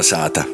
Kolnesāta! 0.00 0.46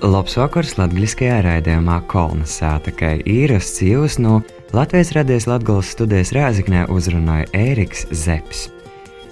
Labs 0.00 0.38
vakars 0.40 0.70
latviskajā 0.78 1.42
raidījumā 1.44 1.98
Kolnesāta, 2.08 2.94
kā 2.96 3.10
īrasts 3.20 3.82
jūs 3.84 4.16
no 4.16 4.38
Latvijas 4.72 5.12
radies 5.18 5.44
Latgales 5.44 5.92
studijas 5.92 6.32
Rēziknē 6.32 6.86
uzrunāja 6.88 7.50
Ēriks 7.52 8.06
Zeps. 8.08 8.70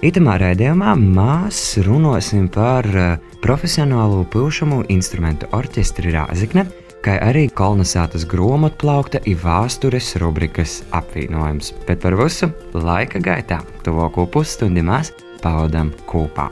Itamā 0.05 0.37
raidījumā 0.43 0.93
mēs 1.01 1.79
runāsim 1.89 2.45
par 2.53 2.91
uh, 2.93 3.17
profesionālo 3.41 4.21
pilšamu 4.29 4.83
instrumentu 4.93 5.49
orķestri 5.49 6.13
Rēzikne, 6.13 6.69
kā 7.01 7.17
arī 7.25 7.47
kolonizētas 7.57 8.29
grāmatplaukta 8.29 9.25
ir 9.25 9.41
vēstures 9.41 10.13
rubrikas 10.21 10.83
apvienojums. 10.93 11.73
Bet 11.89 12.05
par 12.05 12.21
visu 12.21 12.53
laika 12.77 13.17
gaitā, 13.33 13.63
tuvāko 13.81 14.29
pusstundu 14.29 14.85
mēs 14.85 15.15
pavadām 15.45 15.93
kopā. 16.09 16.49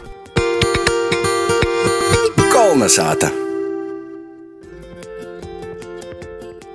Kolnesāta! 2.54 3.34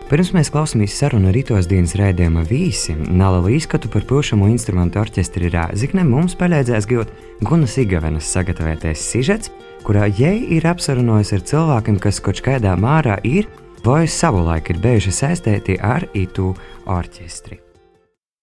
Pirms 0.08 0.30
mēs 0.32 0.48
klausāmies 0.48 0.94
sarunu 0.96 1.28
rītos 1.34 1.66
dienas 1.68 1.92
rādījuma 2.00 2.40
vīsim, 2.48 3.02
nelielu 3.12 3.50
izskatu 3.58 3.90
par 3.92 4.06
pilšamo 4.08 4.48
instrumentu 4.48 5.02
orķestri 5.02 5.50
Rāzikne 5.52 6.06
mums 6.08 6.32
palīdzēs 6.40 6.88
gūt 6.88 7.12
Gunas 7.44 7.76
Igavenas 7.76 8.32
sagatavotais 8.32 9.04
sižets, 9.04 9.52
kurā 9.84 10.08
jai 10.08 10.38
ir 10.56 10.64
apsarunājis 10.72 11.36
ar 11.36 11.46
cilvēkiem, 11.52 12.00
kas 12.00 12.24
kaut 12.24 12.40
kādā 12.40 12.72
mārā 12.80 13.20
ir 13.20 13.52
vai 13.84 14.06
savulaik 14.08 14.72
ir 14.72 14.80
bijuši 14.88 15.16
saistīti 15.20 15.76
ar 15.76 16.08
itu 16.16 16.54
orķestri. 16.88 17.67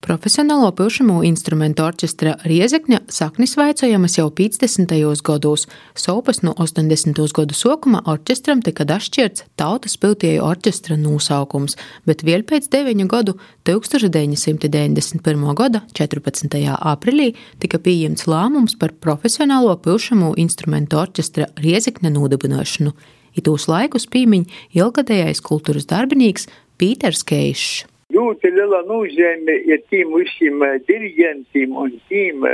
Profesionālo 0.05 0.67
pilšamo 0.77 1.23
instrumentu 1.25 1.81
orķestra 1.81 2.35
Riezekņa 2.45 2.99
saknis 3.09 3.55
vaicojamas 3.57 4.19
jau 4.19 4.27
50. 4.37 4.91
gados. 5.25 5.63
Sopas 5.97 6.43
no 6.45 6.51
80. 6.61 7.17
gadu 7.33 7.57
sākuma 7.57 8.03
orķestram 8.13 8.61
tika 8.61 8.85
dašķirts 8.85 9.47
tautas 9.57 9.97
piltieju 9.97 10.43
orķestra 10.45 10.93
nosaukums, 11.01 11.73
bet 12.05 12.21
vēl 12.21 12.45
pēc 12.45 12.69
9 12.75 13.09
gadu 13.09 13.33
1991. 13.65 15.47
gada 15.57 15.81
14. 15.97 16.53
aprīlī 16.93 17.31
tika 17.65 17.81
pieņemts 17.81 18.27
lēmums 18.29 18.77
par 18.77 18.93
profesionālo 18.93 19.73
pilšamo 19.73 20.35
instrumentu 20.37 21.01
orķestra 21.01 21.49
Riezekņa 21.57 22.13
nodibināšanu. 22.13 22.93
Itūs 23.41 23.65
laikus 23.73 24.05
pīmiņ 24.05 24.45
ilgadējais 24.77 25.41
kultūras 25.41 25.89
darbinīgs 25.89 26.45
Pīters 26.77 27.25
Keišs. 27.25 27.94
Ļoti 28.13 28.51
liela 28.53 28.83
nozīme 28.85 29.53
ir 29.65 29.79
tiem 29.89 30.11
visiem 30.13 30.61
diriģentiem 30.85 31.71
un 31.81 31.95
tiem 32.11 32.45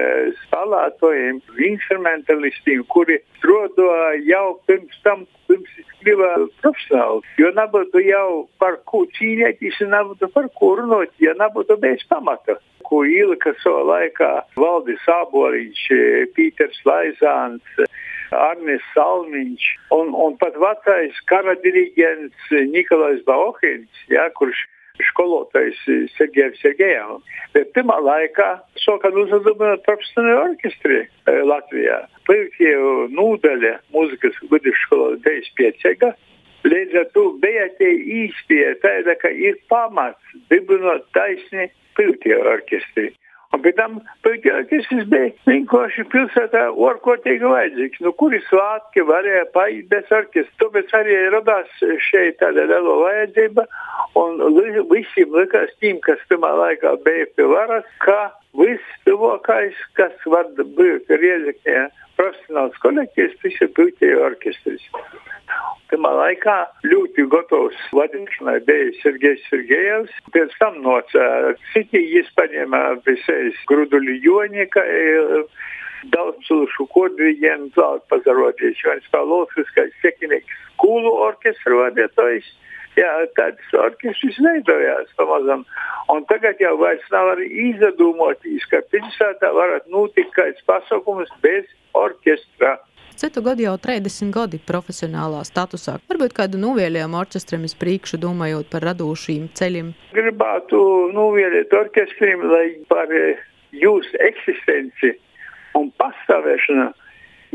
spēlētājiem, 0.46 1.42
instrumentalistiem, 1.68 2.86
kuri 2.94 3.18
strādā 3.42 4.14
jau 4.30 4.46
pirms 4.70 5.02
tam, 5.04 5.26
pirms 5.52 5.76
kļuva 6.00 6.32
profesionāli. 6.64 7.36
Jo 7.44 7.52
nebūtu 7.60 8.06
jau 8.08 8.26
par 8.64 8.80
ko 8.88 9.04
cīnīties, 9.20 9.84
nebūtu 9.92 10.32
par 10.32 10.48
ko 10.56 10.72
runāt, 10.80 11.12
ja 11.20 11.36
nebūtu 11.44 11.78
bez 11.84 12.08
pamata. 12.08 12.56
Ko 12.88 13.04
ielika 13.04 13.52
savā 13.60 13.84
laikā 13.92 14.32
Valdis 14.56 15.04
Āboliņš, 15.20 15.86
Pīters 16.32 16.80
Laizāns, 16.88 17.86
Arnis 18.32 18.84
Salmiņš 18.96 19.70
un, 20.00 20.16
un 20.16 20.40
pat 20.40 20.56
vecais 20.56 21.24
kara 21.28 21.60
diriģents 21.60 22.54
Nikolais 22.72 23.20
Bauhins, 23.28 24.06
ja, 24.08 24.30
kurš 24.40 24.64
skolotājs 25.12 25.80
Sergejs 26.16 26.60
Sergejevs. 26.62 27.24
Bet 27.56 27.72
pirmā 27.76 27.98
laikā 28.04 28.50
sākām 28.84 29.18
uzadot 29.24 29.62
profesionāli 29.86 30.38
orķestri 30.42 31.00
Latvijā. 31.48 32.02
Pirmie 32.30 32.74
nūdaļa 33.16 33.78
mūzikas 33.96 34.38
vidusskolā 34.52 35.16
95. 35.26 36.14
Līdz 36.68 36.98
ar 37.00 37.08
to 37.16 37.24
bija 37.42 37.66
tie 37.80 37.92
īspēja 38.22 38.76
tāda, 38.84 39.16
ka 39.18 39.32
ir 39.34 39.58
pamats 39.72 40.36
dibinot 40.52 41.08
taisni 41.18 41.72
pirmie 41.98 42.38
orķestri. 42.38 43.10
Un 43.52 43.64
pēc 43.66 43.76
tam 43.76 43.98
pēdējais 44.24 45.08
bija 45.12 45.32
vienkārši 45.50 46.06
pilsētā 46.14 46.64
orkotīgi 46.88 47.50
vajadzīgs. 47.52 48.04
Nu, 48.06 48.14
kuri 48.22 48.40
svātki 48.48 49.04
varēja 49.08 49.48
paiet 49.56 49.90
bez 49.92 50.12
orķestra. 50.16 50.56
Tāpēc 50.64 50.94
arī 51.02 51.18
radās 51.36 51.82
šeit 52.08 52.40
tāda 52.40 52.68
liela 52.70 52.98
vajadzība. 53.04 53.66
Un 54.22 54.40
visiem 54.92 55.36
likās 55.36 55.74
tiem, 55.84 56.00
kas 56.06 56.24
tamā 56.32 56.54
laikā 56.62 56.96
bija 57.04 57.28
pie 57.36 57.50
varas, 57.52 57.88
ka 58.06 58.20
viss 58.60 58.96
tuvākais, 59.08 59.76
kas 60.00 60.16
var 60.32 60.48
būt 60.58 61.12
Riezekņā 61.12 61.90
profesionāls 62.22 62.78
kolektīvs, 62.84 63.38
tas 63.42 63.60
ir 63.66 63.72
piltēja 63.78 64.20
orķestris. 64.28 64.86
Pirmā 65.92 66.12
laikā 66.16 66.56
ļoti 66.88 67.26
gatavs 67.34 67.80
vadīšanai 67.98 68.60
bija 68.68 68.94
Sergejs 69.02 69.44
Sergejevs. 69.50 70.14
Pēc 70.36 70.54
tam 70.62 70.78
no 70.86 71.00
Citijas 71.74 72.30
paņēma 72.38 72.82
visais 73.08 73.58
Gruduli 73.68 74.20
Joņika, 74.24 74.86
daudz 76.14 76.48
cilvēku 76.48 76.88
kodrīģiem, 76.96 77.68
vēl 77.76 78.00
pazarodījis 78.14 78.86
Jonis 78.86 79.12
Pavlovskis, 79.12 79.74
kā 79.76 79.90
sekinieks 80.06 80.64
skolu 80.70 81.12
orķestra 81.28 81.84
vadītājs. 81.84 82.48
Jā, 83.00 83.12
tāds 83.38 83.76
orķestris 83.80 84.40
veidojās 84.44 85.12
pamazam. 85.20 85.62
Un 86.12 86.26
tagad 86.28 86.60
jau 86.60 86.74
vairs 86.80 87.06
nav 87.12 87.34
arī 87.36 87.48
izdomātīs, 87.70 88.66
ka 88.72 88.82
pilsētā 88.92 89.52
varētu 89.56 89.94
notikt 89.94 90.34
kāds 90.36 90.66
pasākums 90.68 91.32
bez 91.44 91.70
orķestra. 91.98 92.78
Citu 93.22 93.44
gadu 93.46 93.66
jau 93.66 93.76
30 93.78 94.32
gadi 94.34 94.58
profesionālā 94.66 95.44
statusā. 95.46 95.98
Varbūt 96.10 96.34
kādu 96.38 96.62
nuvēlējumu 96.62 97.20
orķestram 97.20 97.68
iz 97.68 97.76
priekšu, 97.78 98.18
domājot 98.24 98.72
par 98.72 98.86
radošiem 98.88 99.50
ceļiem. 99.60 99.92
Gribētu 100.16 100.80
nuvēlēt 101.14 101.76
orķestrim, 101.76 102.48
lai 102.50 102.66
par 102.90 103.12
jūsu 103.72 104.18
eksistenci 104.26 105.14
un 105.78 105.92
pastāvēšanu 106.02 106.88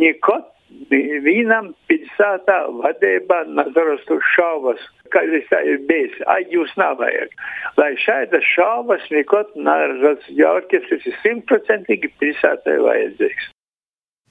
nekad 0.01 0.53
vienam 0.91 1.73
pilsētā 1.91 2.59
vadībā 2.83 3.43
nazarastu 3.49 4.19
šaubas, 4.35 4.83
kad 5.15 5.31
es 5.35 5.47
tā 5.51 5.63
ir 5.65 5.83
bijis, 5.89 6.15
ai 6.27 6.43
jūs 6.53 6.73
nevajag. 6.81 7.33
Lai 7.79 7.93
šādas 8.03 8.47
šaubas 8.55 9.05
nekad 9.15 9.53
nerazas, 9.57 10.25
ja 10.29 10.57
orķestris 10.59 11.07
ir 11.07 11.21
simtprocentīgi 11.23 12.11
pilsētai 12.21 12.79
vajadzīgs. 12.83 13.53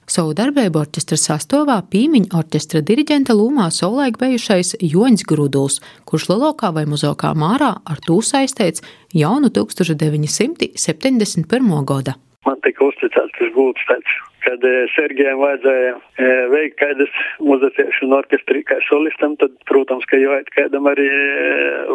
Savu 0.06 0.36
darbību 0.38 0.78
orķestra 0.84 1.16
sastāvā 1.18 1.80
pīmiņa 1.90 2.30
orķestra 2.38 2.78
diriģenta 2.86 3.34
lūmā 3.34 3.64
savulaik 3.74 4.20
bijušais 4.20 4.76
Joņs 4.78 5.26
Gruduls, 5.26 5.82
kurš 6.06 6.30
lielākā 6.30 6.70
vai 6.76 6.84
mazākā 6.86 7.34
mārā 7.34 7.82
ar 7.82 7.98
to 8.06 8.22
saistīts 8.22 8.86
jaunu 9.10 9.50
1971. 9.50 11.82
gada. 11.90 12.14
Man 12.46 12.54
tika 12.62 12.86
uzticēts 12.86 13.34
tas 13.34 13.50
gūts 13.58 13.82
tāds 13.90 14.06
kad 14.46 14.62
Sergejam 14.94 15.40
vajadzēja 15.42 15.94
veikt 16.52 16.78
kādas 16.80 17.12
muzicēšanu 17.42 18.16
orķestrī 18.20 18.62
kā 18.68 18.78
solistam, 18.86 19.36
tad, 19.40 19.54
protams, 19.68 20.06
ka 20.10 20.20
jāiet 20.20 20.48
kādam 20.54 20.88
arī 20.90 21.08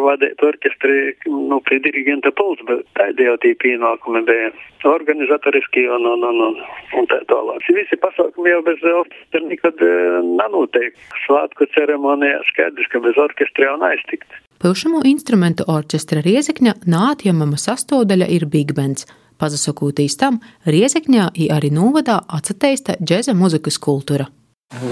vadīt 0.04 0.44
orķestri, 0.44 0.98
nu, 1.30 1.60
pie 1.68 1.80
dirigenta 1.84 2.32
pults, 2.36 2.64
bet 2.68 2.84
tādi 2.98 3.28
jau 3.28 3.38
tie 3.42 3.54
pienākumi 3.64 4.24
bija 4.28 4.52
organizatoriski 4.92 5.86
un, 5.96 6.06
un, 6.12 6.24
un, 6.28 6.40
un, 6.50 6.60
un 7.00 7.10
tā 7.10 7.22
tālāk. 7.30 7.66
Visi 7.72 7.98
pasākumi 8.02 8.52
jau 8.52 8.62
bez 8.66 8.84
orķestra 8.92 9.44
nekad 9.48 9.84
nenotiek. 10.28 10.96
Svātku 11.26 11.68
ceremonijā 11.74 12.40
skaidrs, 12.50 12.90
ka 12.92 13.02
bez 13.04 13.20
orķestra 13.20 13.70
jau 13.70 13.76
neaiztikt. 13.82 14.40
Pilšamo 14.62 15.00
instrumentu 15.10 15.64
orķestra 15.70 16.22
Riezekņa 16.22 16.76
nātjamama 16.86 17.58
sastāvdaļa 17.58 18.28
ir 18.30 18.46
Big 18.50 18.76
Bands. 18.76 19.08
Pazasakūtīs 19.42 20.14
tam 20.20 20.38
Riezekņā 20.70 21.32
i 21.42 21.48
arī 21.50 21.72
novadā 21.74 22.20
atsateista 22.30 22.94
džeza 23.02 23.34
muzikas 23.34 23.80
kultūra. 23.82 24.28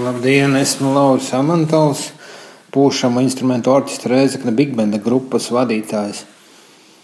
Labdien, 0.03 0.57
esmu 0.59 0.91
Lauris 0.91 1.29
Amantovs, 1.37 2.09
pūšama 2.75 3.23
instrumentu 3.23 3.71
orķestra 3.71 4.17
Riezekņa 4.17 4.53
Big 4.57 4.75
Banda 4.75 4.99
grupas 4.99 5.47
vadītājs. 5.55 6.25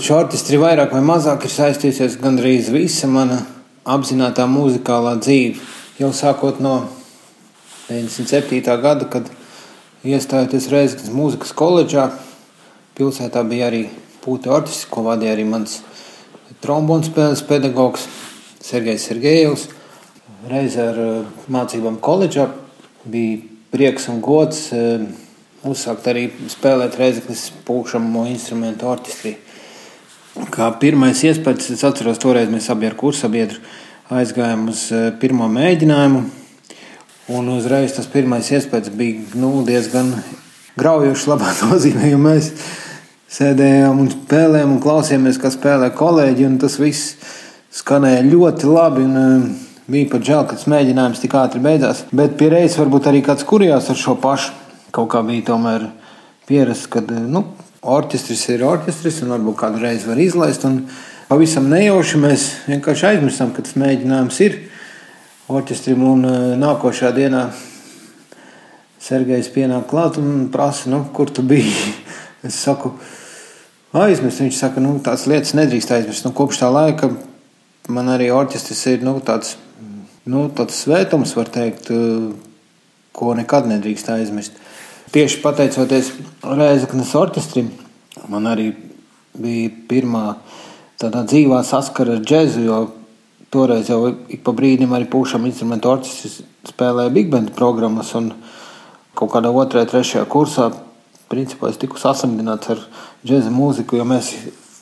Šo 0.03 0.19
orķestri 0.19 0.59
vairāk 0.59 0.91
vai 0.94 1.01
mazāk 1.07 1.47
ir 1.47 1.55
saistījusies 1.55 2.19
gandrīz 2.21 2.67
visa 2.75 3.07
mana 3.07 3.39
apzinātā 3.88 4.44
muzikālā 4.51 5.15
dzīve. 5.23 5.63
Jau 5.97 6.11
sākot 6.13 6.59
no 6.61 6.75
97. 7.88 8.59
gada, 8.83 9.07
kad 9.07 9.31
iestājoties 10.03 10.67
Reizeknas 10.73 11.15
mūzikas 11.15 11.55
koledžā, 11.55 12.09
pilsētā 12.99 13.41
bija 13.47 13.71
arī 13.71 13.85
pūta 14.21 14.51
orķestris, 14.59 14.89
ko 14.91 15.07
vadīja 15.07 15.38
arī 15.38 15.47
mans 15.47 15.79
trombonu 16.63 17.07
spēles 17.07 17.44
pedagogs 17.48 18.07
Sergejs 18.63 19.07
Sergejevs. 19.09 19.68
Reizē 20.48 20.89
ar 20.92 21.00
mācībām 21.51 21.98
koledžā 22.04 22.48
bija 23.07 23.42
prieks 23.74 24.07
un 24.12 24.21
gods 24.24 24.69
uzsākt 25.68 26.07
arī 26.12 26.27
spēlēt 26.51 26.98
Reizeknas 27.00 27.50
pūkšamo 27.68 28.27
instrumentu 28.31 28.88
orķestrī. 28.92 29.36
Kā 30.54 30.69
pirmais 30.80 31.24
iespējas, 31.25 31.71
es 31.74 31.83
atceros, 31.88 32.19
toreiz 32.21 32.50
mēs 32.51 32.69
abi 32.69 32.88
ar 32.89 32.95
kursabiedru 33.00 33.62
aizgājām 34.13 34.68
uz 34.71 34.88
pirmo 35.21 35.50
mēģinājumu. 35.51 36.25
Un 37.38 37.50
uzreiz 37.51 37.95
tas 37.98 38.07
pirmais 38.07 38.48
iespējas 38.54 38.94
bija 38.95 39.39
nu, 39.42 39.50
diezgan 39.68 40.13
graujošs, 40.80 41.25
labā 41.27 41.51
nozīmē, 41.65 42.12
jo 42.13 42.21
mēs 42.21 42.54
sēdējām 43.31 44.01
un 44.03 44.12
spēlējām 44.12 44.75
un 44.75 44.81
klausījāmies, 44.83 45.39
kā 45.41 45.51
spēlē 45.53 45.91
kolēģi. 45.97 46.51
Tas 46.62 46.77
viss 46.79 47.15
skanēja 47.75 48.25
ļoti 48.27 48.69
labi. 48.71 49.07
Un, 49.07 49.56
bija 49.88 50.09
pat 50.12 50.25
žēl, 50.27 50.44
ka 50.47 50.57
tas 50.57 50.68
mēģinājums 50.71 51.21
tik 51.24 51.35
ātri 51.39 51.62
beidzās. 51.63 52.03
Bet 52.15 52.35
pie 52.39 52.51
reizes 52.51 52.79
varbūt 52.79 53.07
arī 53.12 53.24
kāds 53.25 53.47
kurjās 53.47 53.89
ar 53.91 54.00
šo 54.00 54.18
pašu. 54.24 54.56
Kaut 54.95 55.12
kā 55.12 55.21
bija 55.25 55.45
tomēr 55.51 55.89
pierasts, 56.47 56.89
ka 56.91 57.03
nu, 57.03 57.44
orķestris 57.88 58.47
ir 58.56 58.65
orķestris 58.68 59.21
un 59.24 59.35
varbūt 59.35 59.59
kādu 59.59 59.83
reizi 59.83 60.09
var 60.09 60.19
izlaist. 60.23 60.65
Un 60.68 60.81
pavisam 61.30 61.69
nejauši 61.71 62.23
mēs 62.23 62.50
vienkārši 62.68 63.09
aizmirsām, 63.12 63.53
ka 63.56 63.63
tas 63.63 63.77
mēģinājums 63.80 64.41
ir 64.47 64.59
orķestrim. 65.51 66.03
Un 66.07 66.27
nākošā 66.63 67.13
dienā 67.15 67.50
Sergejs 69.07 69.51
pienāk 69.53 69.85
klāt 69.91 70.18
un 70.19 70.47
prasa, 70.51 70.89
nu, 70.91 71.06
kur 71.15 71.31
tu 71.31 71.45
biji. 71.45 72.06
Es 72.45 72.59
saku, 72.61 72.93
aizmirst. 73.97 74.43
Viņš 74.43 74.59
saka, 74.59 74.83
nu, 74.83 74.97
tādas 75.03 75.25
lietas 75.29 75.55
nedrīkst 75.57 75.93
aizmirst. 75.95 76.27
Nu, 76.27 76.33
kopš 76.37 76.61
tā 76.61 76.69
laika 76.73 77.11
man 77.93 78.11
arī 78.11 78.29
orķestris 78.35 78.83
ir 78.91 79.05
nu, 79.05 79.17
tāds, 79.23 79.55
nu, 80.27 80.47
tāds 80.55 80.81
svētums, 80.83 81.35
var 81.37 81.51
teikt, 81.51 81.89
ko 83.17 83.33
nekad 83.37 83.69
nedrīkst 83.71 84.11
aizmirst. 84.13 84.59
Tieši 85.15 85.39
pateicoties 85.39 86.11
Reizeknas 86.43 87.13
orķestrim, 87.15 87.71
man 88.27 88.49
arī 88.51 88.73
bija 89.37 89.71
pirmā 89.87 90.25
tādā 90.99 91.23
dzīvā 91.29 91.61
saskara 91.63 92.17
ar 92.17 92.25
džēzu, 92.25 92.65
jo 92.67 92.79
toreiz 93.53 93.87
jau 93.87 94.01
ik 94.27 94.43
pa 94.43 94.51
brīdim 94.51 94.91
arī 94.97 95.07
pūšam 95.07 95.47
instrumentu 95.47 95.93
orķestris 95.93 96.41
spēlēja 96.67 97.13
big 97.15 97.31
band 97.31 97.53
programmas 97.55 98.11
un 98.19 98.33
kaut 99.17 99.31
kādā 99.31 99.53
otrajā, 99.55 99.87
trešajā 99.93 100.25
kursā 100.29 100.67
principā 101.31 101.71
es 101.71 101.79
tiku 101.81 102.00
sasamdināts 102.01 102.71
ar 102.74 102.81
džēza 103.25 103.51
mūziku, 103.53 104.00
jo 104.00 104.06
mēs 104.07 104.33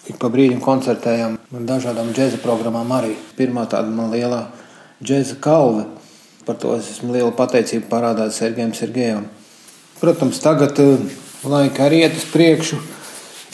ik 0.09 0.19
pa 0.21 0.29
brīdim 0.29 0.61
koncertējam 0.63 1.39
dažādām 1.49 2.11
džēza 2.13 2.41
programmām 2.43 2.91
arī. 2.93 3.15
Pirmā 3.37 3.65
tāda 3.69 3.89
man 3.89 4.11
lielā 4.13 4.45
džēza 5.03 5.39
kalve. 5.41 5.87
Par 6.45 6.59
to 6.61 6.75
es 6.77 6.91
esmu 6.93 7.15
lielu 7.15 7.31
pateicību 7.33 7.89
parādāt 7.89 8.35
Sergejam 8.35 8.73
Sergejevam. 8.77 9.25
Protams, 9.97 10.41
tagad 10.43 10.77
eh, 10.83 11.01
laika 11.47 11.87
arī 11.87 12.03
iet 12.03 12.19
uz 12.19 12.27
priekšu. 12.29 12.77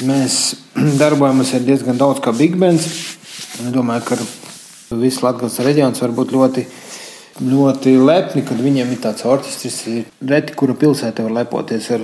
Mēs 0.07 0.39
darbojamies 1.01 1.53
ar 1.55 1.67
diezgan 1.67 1.99
daudz 2.01 2.19
kā 2.23 2.35
big 2.35 2.57
bands. 2.59 2.89
Es 3.61 3.71
domāju, 3.71 4.09
ka 4.09 4.97
viss 4.99 5.23
Latvijas 5.23 5.61
reģions 5.63 6.01
var 6.03 6.11
būt 6.17 6.33
ļoti, 6.35 6.65
ļoti 7.47 7.95
lepni, 8.01 8.43
kad 8.47 8.59
viņiem 8.59 8.91
ir 8.91 8.99
tāds 9.05 9.23
orķestris. 9.27 9.79
Reti, 10.27 10.57
kura 10.57 10.75
pilsēta 10.75 11.23
var 11.23 11.39
lepoties 11.39 11.87
ar 11.95 12.03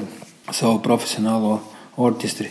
sa 0.52 0.68
ovo 0.68 0.80
profesionalno 0.80 1.60
orkestri. 1.96 2.50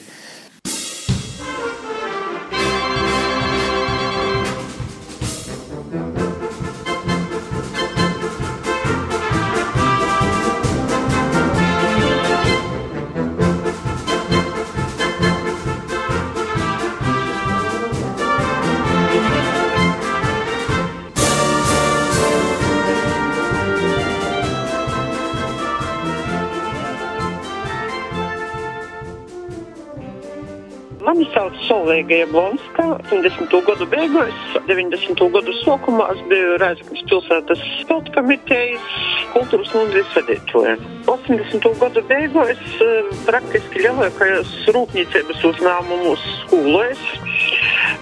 Orķestri. 31.97 32.07
Solveiga 32.07 32.17
Jablonska 32.17 32.83
80. 33.09 33.63
gadu 33.65 33.87
beigās, 33.89 34.35
90. 34.69 35.29
gadu 35.33 35.53
sākumā 35.63 36.11
es 36.13 36.21
biju 36.29 36.59
Rēzaknis 36.61 37.05
pilsētas 37.09 37.63
sporta 37.81 38.13
komitejas 38.13 38.97
kultūras 39.33 39.73
nodaļas 39.73 40.13
vadītāja. 40.19 40.75
80. 41.09 41.69
gadu 41.81 42.03
beigās 42.11 42.61
eh, 42.85 43.11
praktiski 43.25 43.87
lielākajos 43.87 44.53
rūpniecības 44.77 45.45
uzņēmumus 45.53 46.27
skolēs 46.43 47.07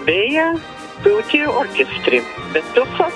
bija 0.03 0.51
Pilķiju 1.05 1.51
orķestri, 1.59 2.19
bet 2.51 2.67
pilsētas 2.75 3.14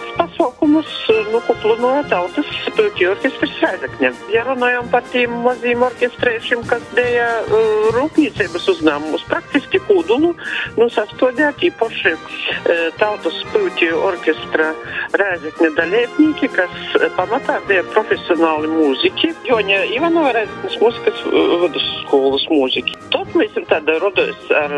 pasaukumus 0.74 1.31
nu, 1.31 1.39
kuplinoja 1.48 2.04
tautas 2.10 2.45
Pilķiju 2.75 3.12
orķestris 3.13 3.56
Rēzakņa. 3.63 4.12
Ja 4.33 4.44
runājam 4.48 4.88
par 4.92 5.04
tiem 5.12 5.33
maziem 5.44 5.81
orķestrēšiem, 5.83 6.62
kas 6.69 6.83
bija 6.95 7.27
uh, 7.42 7.89
rūpniecības 7.95 8.68
uzņēmumus, 8.74 9.25
praktiski 9.30 9.81
kūdulu, 9.88 10.31
nu, 10.77 10.88
sastodēja 10.94 11.51
īpaši 11.69 12.13
uh, 12.13 12.86
tautas 13.00 13.38
Pilķiju 13.54 14.00
orķestra 14.10 14.71
Rēzakņa 15.19 15.71
dalībnieki, 15.80 16.51
kas 16.56 16.77
pamatā 17.18 17.60
bija 17.68 17.83
profesionāli 17.94 18.69
mūziķi. 18.72 19.33
Joņa 19.50 19.81
Ivanova 19.98 20.33
Rēzakņas 20.38 20.80
mūzikas 20.83 21.25
vidusskolas 21.65 22.48
mūziķi. 22.54 22.98
Tad 23.13 23.36
mēs 23.36 23.51
esam 23.51 23.68
tāda 23.74 23.98
rodos 24.01 24.54
ar 24.56 24.75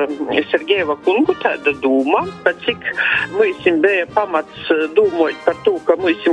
Sergejeva 0.51 0.97
kungu 1.05 1.35
tāda 1.43 1.75
dūma, 1.83 2.25
bet 2.45 2.63
cik 2.65 2.91
Mums 3.31 3.81
bija 3.81 4.05
pamats 4.13 4.69
eh, 4.73 4.87
domāt 4.95 5.37
par 5.45 5.55
to, 5.65 5.75
ka 5.87 5.97
mums 5.99 6.25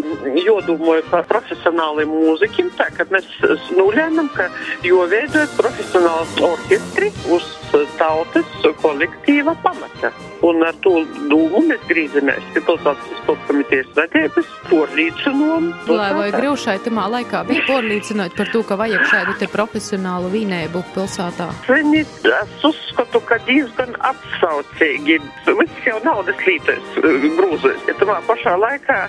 jādomā 0.45 0.99
par 1.11 1.27
profesionāliem 1.31 2.13
mūziķiem. 2.13 2.73
Tā 2.79 2.89
kā 2.97 3.09
mēs 3.13 3.29
nolēmām, 3.77 4.31
ka 4.37 4.49
jāveidot 4.87 5.55
profesionālu 5.61 6.49
orķestri 6.53 7.13
uz 7.35 7.53
tautas 8.01 8.59
kolektīva 8.83 9.57
pamata. 9.65 10.13
Un 10.47 10.63
ar 10.63 10.77
to 10.85 11.01
dūmu 11.31 11.65
mēs 11.67 11.83
griezamies 11.89 12.45
pie 12.55 12.63
pilsētas 12.63 13.23
sporta 13.23 13.49
komitejas 13.49 13.89
vadības, 13.97 14.51
porlīdzinām. 14.69 15.65
Lai 15.91 16.11
vai 16.15 16.29
grūšai 16.35 16.77
tamā 16.85 17.09
laikā 17.11 17.43
bija 17.49 17.65
porlīdzinot 17.67 18.37
par 18.39 18.53
to, 18.53 18.63
ka 18.69 18.79
vajag 18.79 19.07
šādu 19.11 19.35
te 19.41 19.49
profesionālu 19.51 20.31
vīnēbu 20.33 20.83
pilsētā? 20.95 21.49
Ziniet, 21.67 22.13
es 22.29 22.67
uzskatu, 22.69 23.21
ka 23.27 23.41
diezgan 23.49 23.97
atsaucīgi. 24.11 25.19
Viss 25.49 25.89
jau 25.89 25.99
naudas 26.07 26.39
līdzes 26.47 27.01
grūzēs. 27.39 27.83
Ja 27.91 27.97
tamā 27.99 28.21
pašā 28.29 28.55
laikā 28.63 29.01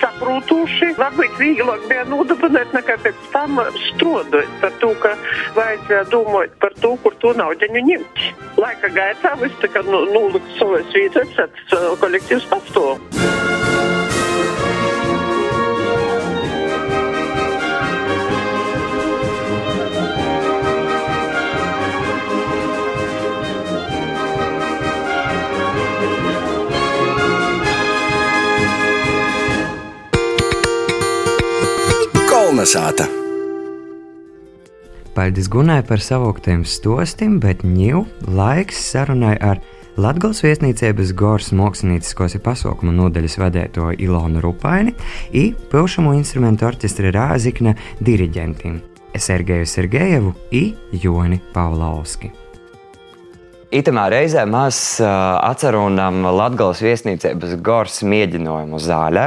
saprūtuši, 0.00 0.92
varbūt 1.00 1.38
vieglāk 1.40 1.86
bija 1.90 2.06
nodabināt 2.10 2.74
nekā 2.76 2.98
pēc 3.04 3.26
tam 3.34 3.58
strodot 3.88 4.54
par 4.62 4.74
to, 4.82 4.92
ka 5.02 5.16
vajadzēja 5.58 6.06
domāt 6.14 6.54
par 6.62 6.69
to, 6.80 6.94
kur 7.02 7.14
to 7.22 7.32
naudiņu 7.38 7.84
ņemt. 7.88 8.24
Laika 8.60 8.90
gaitā 8.94 9.34
viss 9.40 9.60
tā 9.62 9.70
kā 9.72 9.82
nu, 9.86 10.04
nulikt 10.14 10.50
savas 10.58 10.90
vietas, 10.94 11.30
tad 11.36 11.54
kolektīvs 12.02 12.48
pastāv. 12.50 12.98
Kalnasāta. 32.30 33.19
Paldies 35.10 35.48
Gunai 35.50 35.82
par 35.82 35.98
savooktiem 35.98 36.62
stostim, 36.62 37.40
bet 37.42 37.64
ņū 37.66 38.04
laiks 38.30 38.78
sarunai 38.92 39.34
ar 39.42 39.58
Latvijas 39.98 40.44
viesnīcības 40.44 41.10
Gors 41.18 41.48
mākslinieciskos 41.58 42.36
pasaukumu 42.44 42.92
nodaļas 42.94 43.34
vadēto 43.42 43.88
Ilonu 43.98 44.38
Rupaini 44.44 44.94
un 45.34 45.56
pilšamo 45.72 46.12
instrumentu 46.14 46.68
orķestra 46.68 47.10
Rāzikna 47.16 47.74
diriģentiem 47.98 48.76
Sergeju 49.18 49.66
Sergejevu 49.66 50.30
un 50.30 51.00
Joni 51.02 51.40
Pavlovski. 51.52 52.30
Itamā 53.74 54.04
reizē 54.14 54.44
mēs 54.50 54.78
uh, 55.02 55.10
atcerunām 55.46 56.22
Latvijas 56.38 56.84
viesnīcības 56.86 57.56
Gors 57.66 58.00
mēģinājumu 58.06 58.78
zālē. 58.82 59.26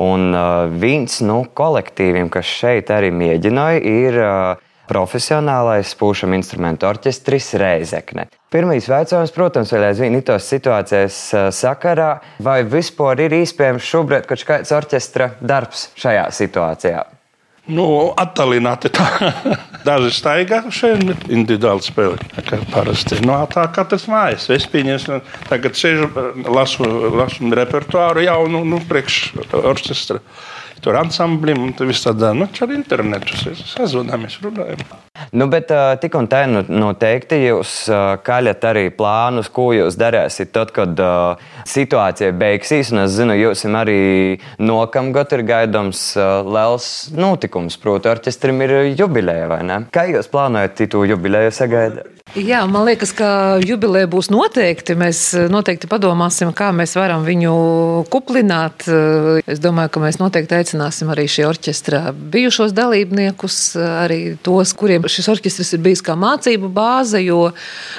Un 0.00 0.28
uh, 0.32 0.68
viens 0.80 1.18
no 1.24 1.42
kolektīviem, 1.56 2.28
kas 2.32 2.48
šeit 2.48 2.92
arī 2.92 3.10
mēģināja, 3.12 3.80
ir 3.80 4.20
uh, 4.20 4.68
profesionālais 4.92 5.94
pūšam 5.96 6.36
instrumentu 6.36 6.88
orķestris 6.90 7.54
Reizekne. 7.60 8.26
Pirmais 8.52 8.88
jautājums, 8.90 9.32
protams, 9.32 9.72
vēl 9.72 9.88
aizvien 9.88 10.18
itos 10.18 10.50
situācijas 10.52 11.22
uh, 11.32 11.48
sakarā, 11.54 12.12
vai 12.44 12.60
vispār 12.68 13.24
ir 13.24 13.38
iespējams 13.40 13.88
šobrīd 13.88 14.28
kaut 14.28 14.44
kāds 14.48 14.74
orķestra 14.76 15.32
darbs 15.40 15.88
šajā 15.96 16.28
situācijā? 16.36 17.02
Nu, 17.70 17.84
attālināti 18.18 18.90
tā. 18.90 19.06
Daži 19.86 20.10
staigā 20.16 20.64
šeit, 20.74 21.04
individuāli 21.30 21.84
spēlē. 21.86 22.18
Kā 22.48 22.58
parasti. 22.72 23.20
Nu, 23.22 23.36
tā 23.50 23.68
kā 23.74 23.84
tas 23.88 24.08
mājas. 24.10 24.48
Es 24.50 24.66
pieņemu, 24.70 25.20
tagad 25.46 25.78
sēžu, 25.78 26.08
lasu, 26.50 26.88
lasu 27.14 27.52
repertuāru 27.54 28.26
jaunu, 28.26 28.64
nu, 28.66 28.82
priekš 28.90 29.20
orķestra. 29.62 30.18
Tur 30.82 30.98
ansamblim 30.98 31.62
un 31.62 31.74
viss 31.86 32.02
tādā, 32.02 32.32
nu, 32.34 32.48
ar 32.50 32.74
internetu 32.74 33.38
sazvanāmies, 33.62 34.40
runājam. 34.42 34.82
Nu, 35.32 35.46
bet 35.52 35.70
tik 36.02 36.16
un 36.18 36.28
tā, 36.30 36.44
nu, 36.50 36.64
noteikti 36.68 37.38
jūs 37.44 37.74
kaļat 38.26 38.66
arī 38.72 38.86
plānus, 38.94 39.50
ko 39.52 39.70
jūs 39.76 39.96
darīsiet 40.00 40.52
tad, 40.54 40.72
kad 40.74 40.98
uh, 41.02 41.42
situācija 41.68 42.32
beigsies. 42.36 42.92
Un 42.92 43.04
es 43.04 43.16
zinu, 43.16 43.36
jums 43.38 43.64
arī 43.82 44.00
nokamgad 44.62 45.32
ir 45.36 45.44
gaidāms 45.48 46.04
uh, 46.18 46.40
liels 46.46 46.88
notikums. 47.16 47.78
Proti, 47.82 48.10
orķestrim 48.12 48.60
ir 48.66 48.76
jubileja, 48.98 49.48
vai 49.52 49.62
ne? 49.66 49.84
Kā 49.94 50.06
jūs 50.10 50.30
plānojat 50.32 50.84
to 50.92 51.06
jubileju 51.08 51.54
sagaidīt? 51.54 52.18
Jā, 52.38 52.62
man 52.70 52.86
liekas, 52.86 53.10
ka 53.12 53.58
jubileja 53.60 54.08
būs 54.08 54.30
noteikti. 54.32 54.94
Mēs 54.96 55.20
noteikti 55.52 55.88
padomāsim, 55.90 56.52
kā 56.56 56.70
mēs 56.72 56.94
varam 56.96 57.26
viņu 57.26 57.52
kuplināt. 58.12 58.86
Es 59.44 59.60
domāju, 59.60 59.90
ka 59.92 60.00
mēs 60.00 60.16
noteikti 60.20 60.56
aicināsim 60.56 61.10
arī 61.12 61.26
šī 61.28 61.44
orķestra 61.50 62.14
bijušos 62.14 62.72
dalībniekus, 62.78 63.58
arī 63.76 64.20
tos, 64.40 64.72
kuriem 64.78 65.04
šis 65.12 65.28
orķestris 65.34 65.74
ir 65.76 65.82
bijis 65.84 66.04
kā 66.06 66.16
mācību 66.16 66.70
bāze, 66.72 67.20
jo 67.20 67.50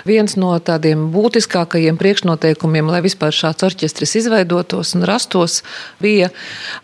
viens 0.09 0.33
no 0.39 0.55
tādiem 0.57 1.05
būtiskākajiem 1.13 1.99
priekšnoteikumiem, 2.01 2.89
lai 2.89 3.03
vispār 3.05 3.35
šāds 3.35 3.67
orķestris 3.69 4.17
izveidotos 4.23 4.95
un 4.97 5.05
rastos, 5.05 5.61
bija 6.01 6.31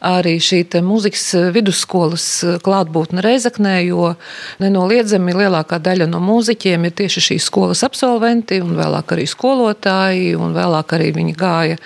arī 0.05 0.37
šī 0.37 0.61
mūzikas 0.85 1.25
vidusskolas 1.55 2.27
klātbūtne 2.61 3.23
Reizeknē, 3.25 3.79
jo 3.87 4.13
nenoliedzami 4.61 5.33
lielākā 5.33 5.79
daļa 5.81 6.05
no 6.11 6.21
mūziķiem 6.21 6.85
ir 6.85 6.97
tieši 6.99 7.25
šī 7.25 7.39
šīs 7.39 7.47
skolas 7.47 7.83
absolventi, 7.87 8.59
un 8.61 8.75
vēlāk 8.77 9.13
arī 9.15 9.25
skolotāji, 9.29 10.35
un 10.35 10.53
vēlāk 10.55 10.93
arī 10.97 11.11
viņi 11.15 11.35
gāja, 11.37 11.77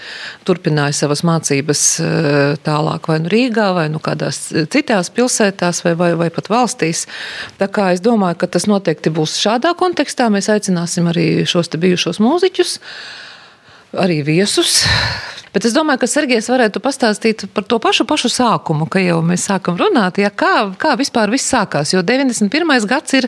turpināja 0.48 0.96
savas 0.98 1.24
mācības 1.24 1.84
eh, 2.02 2.56
tālāk 2.64 3.08
vai 3.08 3.20
nu 3.24 3.32
Rīgā, 3.34 3.70
vai 3.76 3.88
nu 3.94 4.02
kādās 4.04 4.50
citās 4.74 5.12
pilsētās, 5.14 5.84
vai, 5.86 5.94
vai, 6.00 6.14
vai 6.18 6.30
pat 6.34 6.50
valstīs. 6.50 7.06
Tā 7.60 7.70
kā 7.70 7.92
es 7.94 8.02
domāju, 8.04 8.33
ka 8.40 8.50
tas 8.52 8.68
noteikti 8.70 9.14
būs 9.14 9.38
šādā 9.42 9.74
kontekstā. 9.80 10.30
Mēs 10.34 10.50
aicināsim 10.54 11.10
arī 11.12 11.28
šos 11.50 11.72
bijušos 11.74 12.22
mūziķus, 12.24 12.78
arī 14.04 14.22
viesus 14.28 14.84
Bet 15.54 15.68
es 15.68 15.76
domāju, 15.76 16.02
ka 16.02 16.08
Sergejs 16.10 16.48
varētu 16.50 16.82
pastāstīt 16.82 17.44
par 17.54 17.66
to 17.70 17.78
pašu, 17.82 18.08
pašu 18.10 18.32
sākumu, 18.34 18.88
ka 18.90 18.98
jau 19.04 19.20
mēs 19.22 19.44
sākam 19.46 19.78
runāt, 19.78 20.18
ja, 20.18 20.32
kā, 20.34 20.72
kā 20.82 20.96
vispār 20.98 21.30
viss 21.30 21.52
sākās. 21.54 21.92
Jo 21.94 22.02
91. 22.02 22.88
gads 22.90 23.14
ir 23.20 23.28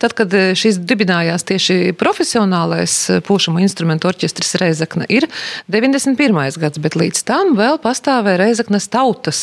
tad, 0.00 0.14
kad 0.16 0.32
eh, 0.32 0.54
šis 0.56 0.78
dibinājās 0.88 1.44
tieši 1.44 1.92
profesionālais 2.00 2.94
eh, 3.12 3.20
pūšamu 3.26 3.60
instrumentu 3.60 4.08
orķestris 4.08 4.56
Reizekna. 4.62 5.04
Ir 5.12 5.28
91. 5.68 6.56
gads, 6.62 6.80
bet 6.80 6.96
līdz 6.96 7.20
tam 7.28 7.52
vēl 7.60 7.76
pastāvēja 7.84 8.40
Reizeknas 8.40 8.88
tautas 8.88 9.42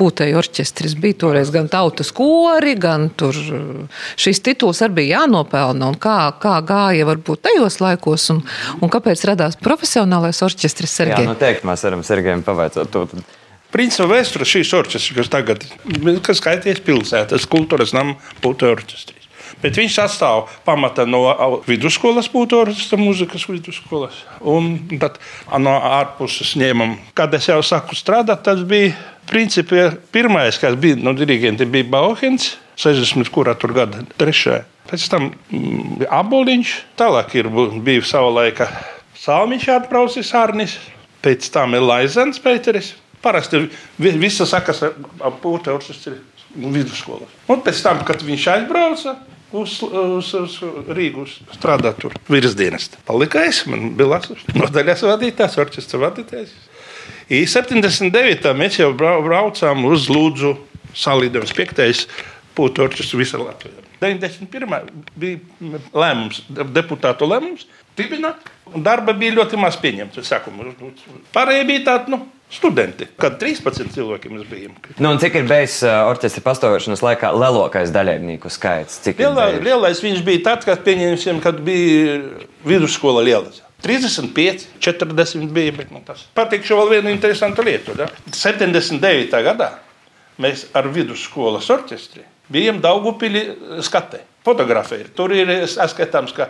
pūtēju 0.00 0.42
orķestris. 0.42 0.98
Bija 0.98 1.20
toreiz 1.22 1.54
gan 1.54 1.70
tautas 1.70 2.10
kori, 2.10 2.74
gan 2.74 3.06
tur 3.14 3.38
eh, 3.38 4.02
šis 4.18 4.42
tituls 4.50 4.82
arī 4.82 4.98
bija 4.98 5.22
jānopelna. 5.22 5.92
Un 5.94 6.02
kā, 6.02 6.18
kā 6.42 6.58
gāja 6.66 7.06
varbūt 7.06 7.46
tajos 7.46 7.78
laikos 7.84 8.26
un, 8.34 8.42
un 8.82 8.90
kāpēc 8.90 9.22
radās 9.30 9.54
profesionālais 9.62 10.42
orķestris 10.42 10.98
Sergejs? 11.04 11.22
Jā, 11.22 11.36
noteikti 11.36 11.67
mēs 11.68 11.84
varam 11.86 12.04
Sergejam 12.06 12.44
pavaicāt 12.46 12.90
to. 12.94 13.06
Principā 13.68 14.08
vēsture 14.14 14.48
šīs 14.48 14.72
orķestris, 14.78 15.14
kas 15.18 15.30
tagad 15.32 15.64
ir 15.84 16.34
skaities 16.36 16.80
pilsētas, 16.86 17.48
kultūras 17.52 17.92
nama 17.96 18.16
putu 18.40 18.70
orķestris. 18.70 19.26
Bet 19.62 19.78
viņš 19.78 19.96
sastāv 19.96 20.46
pamata 20.66 21.04
no 21.08 21.22
vidusskolas, 21.66 22.28
orķestra 22.32 22.98
mūzikas 23.00 23.46
vidusskolas. 23.48 24.22
Un 24.40 24.76
tad 25.02 25.18
no 25.58 25.74
ārpuses 25.76 26.54
ņēmām, 26.60 26.96
kad 27.18 27.34
es 27.34 27.48
jau 27.50 27.58
sāku 27.66 27.98
strādāt, 27.98 28.44
tas 28.46 28.62
bija 28.68 28.94
principā 29.28 29.90
pirmais, 30.14 30.60
kas 30.60 30.76
bija 30.78 30.98
no 31.00 31.12
dirigenta, 31.16 31.66
bija 31.66 31.88
Bauhens, 31.90 32.54
60. 32.78 33.32
kurā 33.34 33.56
tur 33.58 33.74
gada 33.76 34.04
trešajā. 34.20 34.62
Pēc 34.88 35.08
tam 35.12 35.32
mm, 35.50 36.06
aboliņš, 36.08 36.76
tālāk 36.96 37.34
ir 37.36 37.50
bija 37.84 38.06
sava 38.08 38.30
laika 38.38 38.70
salmiņš 39.18 39.66
atbraucis 39.74 40.30
Arnis 40.38 40.78
pēc 41.24 41.50
tam 41.54 41.76
ir 41.78 41.84
Laizens 41.84 42.40
Pēteris. 42.42 42.94
Parasti 43.22 43.64
visi 43.98 44.46
sakas 44.46 44.84
ap 44.86 45.40
pūta 45.42 45.74
orķestri 45.74 46.14
vidusskolā. 46.54 47.26
Un 47.50 47.64
pēc 47.64 47.82
tam, 47.82 48.04
kad 48.06 48.22
viņš 48.24 48.46
aizbrauca, 48.54 49.16
uz, 49.52 49.78
uz, 49.82 50.30
uz 50.38 50.56
Rīgu 50.94 51.26
strādāt 51.56 51.98
tur 52.02 52.14
virsdienas. 52.30 52.90
Palika 53.08 53.42
es, 53.48 53.64
man 53.70 53.92
bija 53.98 54.20
nodaļas 54.60 55.04
vadītājs, 55.08 55.58
orķestra 55.64 56.02
vadītājs. 56.06 56.54
I 57.28 57.42
79. 57.48 58.48
mēs 58.56 58.78
jau 58.80 58.92
braucām 58.96 59.84
uz 59.90 60.08
Lūdzu 60.12 60.54
salīdzinājums 60.96 61.58
5. 61.58 62.06
pūta 62.56 62.86
orķestru 62.86 63.20
visā 63.20 63.40
Latvijā. 63.42 63.87
91. 64.00 64.92
bija 65.18 65.74
lēmums, 65.92 66.44
deputātu 66.48 67.26
lēmums 67.28 67.66
dibināt 67.98 68.46
Darba 68.76 69.14
bija 69.16 69.36
ļoti 69.38 69.58
maz 69.60 69.78
pieņemts. 69.80 70.32
Pārējie 71.34 71.64
bija 71.68 71.84
tādi 71.86 72.12
nu, 72.12 72.20
studenti, 72.52 73.08
kad 73.20 73.38
13 73.40 73.92
cilvēki 73.94 74.32
mēs 74.32 74.44
bijām. 74.48 74.76
Nu, 75.00 75.14
cik 75.20 75.38
ir 75.40 75.48
bijis 75.48 75.80
orķestra 75.86 76.44
pastāvēšanas 76.44 77.04
laikā 77.04 77.32
lielākais 77.36 77.92
dalībnieku 77.94 78.52
skaits? 78.52 79.00
Lielā, 79.08 79.50
lielais 79.64 80.02
viņš 80.04 80.22
bija 80.26 80.44
tad, 80.50 80.68
kad, 80.68 80.84
kad 81.44 81.64
bija 81.64 82.20
vidusskola 82.68 83.24
liela. 83.24 83.52
35, 83.84 84.66
40 84.82 85.52
bija. 85.54 85.74
Bet, 85.76 85.92
nu, 85.94 86.02
tas 86.06 86.24
patīkšu 86.36 86.80
vēl 86.80 86.96
vienu 86.96 87.12
interesantu 87.14 87.64
lietu. 87.66 87.94
Da? 87.98 88.10
79. 88.34 89.44
gadā 89.46 89.76
mēs 90.42 90.68
ar 90.76 90.90
vidusskolas 90.94 91.70
orķestri 91.72 92.26
bijām 92.52 92.82
Daugupili 92.84 93.44
skatē. 93.84 94.24
Fotografēji. 94.46 95.10
Tur 95.16 95.34
ir 95.36 95.50
skatāms, 95.68 96.32
ka 96.36 96.48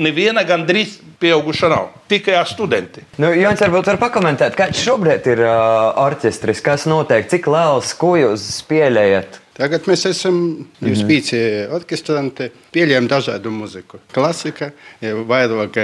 neviena 0.00 0.44
gandrīz 0.46 0.98
pieauguša 1.20 1.70
nav. 1.72 1.90
Tikai 2.10 2.38
studenti. 2.48 3.04
Nu, 3.20 3.32
Jānis, 3.34 3.62
varbūt 3.64 3.92
var 3.92 4.00
pakomentēt, 4.00 4.56
kāds 4.58 4.80
šobrīd 4.84 5.28
ir 5.32 5.44
uh, 5.44 5.90
orķestris, 6.06 6.62
kas 6.64 6.86
notiek, 6.90 7.28
cik 7.30 7.48
liels, 7.50 7.94
ko 7.98 8.14
jūs 8.20 8.46
pieļaujat? 8.70 9.40
Tagad 9.60 9.84
mēs 9.90 10.06
esam 10.08 10.36
jūs 10.80 11.02
mhm. 11.02 11.08
pieci 11.10 11.40
orķestranti, 11.76 12.46
pieļaujam 12.72 13.10
dažādu 13.10 13.52
muziku. 13.52 14.00
Klasika, 14.14 14.70
vairāk 15.02 15.76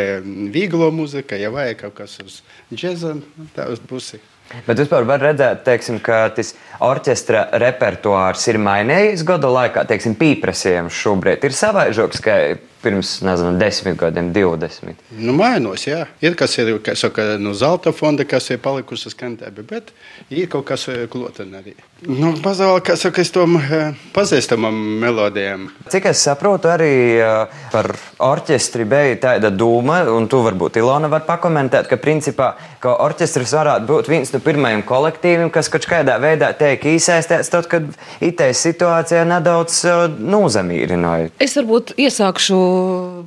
vieglo 0.54 0.88
muzika, 0.94 1.36
ja 1.36 1.50
vajag 1.52 1.82
kaut 1.82 1.98
kas 1.98 2.16
uz 2.24 2.38
džeza, 2.72 3.18
tā 3.56 3.68
uz 3.72 3.82
pusi. 3.84 4.22
Bet 4.66 4.78
vispār 4.78 5.06
var 5.08 5.22
redzēt, 5.22 5.64
teiksim, 5.66 5.98
ka 6.04 6.28
tas 6.36 6.52
orķestra 6.86 7.48
repertuārs 7.62 8.46
ir 8.50 8.60
mainījies 8.62 9.24
gadu 9.26 9.50
laikā. 9.50 9.82
Teiksim, 9.90 10.14
pieprasījums 10.20 10.94
šobrīd 10.94 11.44
ir 11.48 11.56
savaižoks, 11.56 12.22
ka 12.22 12.36
pirms 12.82 13.20
nezinu, 13.26 13.56
desmit 13.58 13.96
gadiem, 14.00 14.30
divdesmit. 14.34 15.00
Nu, 15.18 15.34
mainos, 15.36 15.86
jā. 15.88 16.04
Ir 16.24 16.36
kas 16.38 16.56
ir 16.60 16.76
kas 16.84 17.02
saka, 17.04 17.36
no 17.42 17.54
zelta 17.56 17.92
fonda, 17.96 18.26
kas 18.28 18.50
ir 18.52 18.60
palikusi 18.62 19.10
skantēbi, 19.12 19.64
bet 19.66 19.92
ir 20.30 20.48
kaut 20.52 20.66
kas 20.68 20.86
eh, 20.92 21.06
kloteni 21.10 21.60
arī. 21.60 21.74
Nu, 22.06 22.34
Pazaudē, 22.42 22.82
kas 22.90 23.06
saka, 23.06 23.24
es 23.24 23.32
tom 23.34 23.56
eh, 23.60 23.96
pazīstamam 24.14 24.76
melodijām. 25.02 25.68
Cik 25.92 26.10
es 26.12 26.22
saprotu, 26.28 26.70
arī 26.72 26.92
eh, 27.16 27.60
par 27.72 27.90
orķestri 28.28 28.86
bija 28.88 29.18
tāda 29.28 29.50
doma, 29.50 30.02
un 30.12 30.28
tu 30.30 30.42
varbūt 30.44 30.80
Ilona 30.80 31.10
var 31.12 31.26
pakomentēt, 31.28 31.90
ka 31.90 32.00
principā 32.00 32.54
ka 32.86 32.94
orķestris 33.02 33.54
varētu 33.56 33.88
būt 33.88 34.10
viens 34.10 34.30
no 34.34 34.40
pirmajiem 34.44 34.84
kolektīviem, 34.86 35.50
kas 35.54 35.70
kaut 35.72 35.88
kādā 35.90 36.18
veidā 36.22 36.52
tiek 36.58 36.82
iesaistīts, 36.92 37.50
tad, 37.52 37.68
kad 37.70 37.88
itēs 38.24 38.62
situācijā 38.68 39.24
nedaudz 39.26 39.80
nozamīrināja. 40.20 41.32
Es 41.42 41.56
varbūt 41.58 41.96
iesākšu 41.98 42.60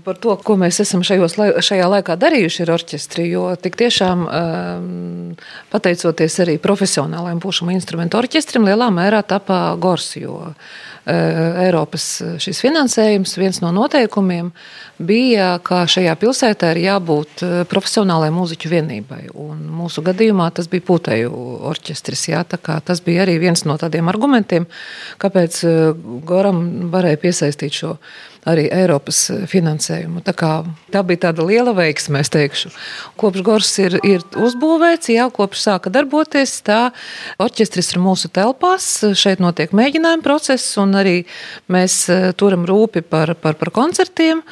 par 0.05 0.19
to, 0.21 0.35
ko 0.45 0.55
mēs 0.59 0.81
esam 0.83 1.03
šajos, 1.05 1.37
šajā 1.65 1.87
laikā 1.93 2.15
darījuši 2.19 2.65
ar 2.65 2.73
orķestri. 2.75 3.27
Jo 3.31 3.45
tik 3.59 3.77
tiešām, 3.79 4.25
um, 4.25 5.33
pateicoties 5.73 6.39
arī 6.45 6.57
profesionālajiem 6.61 7.41
pušam 7.43 7.71
instrumentu 7.73 8.19
orķestrim, 8.21 8.67
lielā 8.69 8.89
mērā 8.93 9.23
tapā 9.27 9.61
Gors. 9.81 10.11
Jo, 10.19 10.37
uh, 10.51 10.85
Eiropas 11.65 12.07
finansējums, 12.39 13.37
viens 13.39 13.61
no 13.63 13.73
noteikumiem 13.75 14.51
bija, 14.99 15.51
ka 15.63 15.83
šajā 15.89 16.15
pilsētā 16.19 16.73
ir 16.75 16.81
jābūt 16.85 17.43
eh, 17.45 17.57
profesionālai 17.71 18.29
mūziķu 18.35 18.71
vienībai. 18.73 19.21
Un 19.33 19.61
mūsu 19.79 20.03
gadījumā 20.05 20.49
tas 20.55 20.69
bija 20.71 20.85
pūtēju 20.89 21.31
orķestris. 21.71 22.27
Jā, 22.31 22.43
tas 22.45 23.03
bija 23.05 23.23
arī 23.25 23.39
viens 23.41 23.65
no 23.65 23.77
tādiem 23.79 24.11
argumentiem, 24.11 24.67
kāpēc 25.21 25.61
Goram 26.27 26.91
varēja 26.93 27.21
piesaistīt 27.23 27.79
šo 27.81 27.95
arī 28.47 28.67
Eiropas 28.71 29.19
finansējumu. 29.49 30.21
Tā, 30.23 30.33
kā, 30.37 30.51
tā 30.93 31.01
bija 31.07 31.27
tāda 31.27 31.43
liela 31.47 31.73
veiksme, 31.75 32.21
es 32.23 32.31
teikšu. 32.33 32.71
Kopš 33.19 33.43
Gors 33.45 33.71
ir, 33.81 33.97
ir 34.07 34.23
uzbūvēts, 34.39 35.11
jā, 35.13 35.27
kopš 35.33 35.63
sāka 35.65 35.91
darboties, 35.93 36.55
tā 36.65 36.79
orķestris 37.41 37.93
ir 37.93 38.03
mūsu 38.03 38.31
telpās, 38.33 38.87
šeit 39.19 39.43
notiek 39.43 39.73
mēģinājuma 39.75 40.25
process, 40.25 40.71
un 40.81 40.95
arī 40.99 41.17
mēs 41.71 42.01
e, 42.11 42.19
turam 42.39 42.65
rūpi 42.69 43.03
par, 43.03 43.33
par, 43.39 43.59
par 43.59 43.73
koncertiem. 43.75 44.43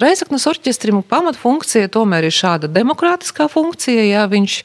Reizeknas 0.00 0.46
orķestrim 0.50 1.02
pamatfunkcija 1.08 1.90
tomēr 1.92 2.26
ir 2.28 2.34
šāda 2.34 2.68
demokrātiskā 2.72 3.46
funkcija, 3.52 4.04
jā, 4.08 4.24
viņš 4.30 4.56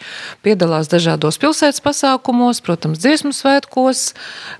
piedalās 0.45 0.89
dažādos 0.91 1.39
pilsētas 1.41 1.83
pasākumos, 1.85 2.61
protams, 2.65 3.01
dziesmu 3.03 3.33
svētkos. 3.35 4.03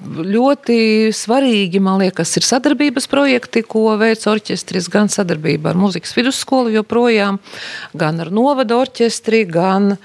Ļoti 0.03 0.79
svarīgi, 1.15 1.81
man 1.83 2.01
liekas, 2.03 2.35
ir 2.39 2.47
sadarbības 2.47 3.09
projekti, 3.11 3.63
ko 3.63 3.93
veids 4.01 4.27
orķestris 4.29 4.89
gan 4.91 5.11
sadarbībā 5.11 5.73
ar 5.73 5.79
muzikas 5.79 6.15
vidusskolu 6.17 6.73
joprojām, 6.75 7.39
gan 7.97 8.19
ar 8.23 8.33
novada 8.35 8.79
orķestri, 8.79 9.45
gan 9.49 9.95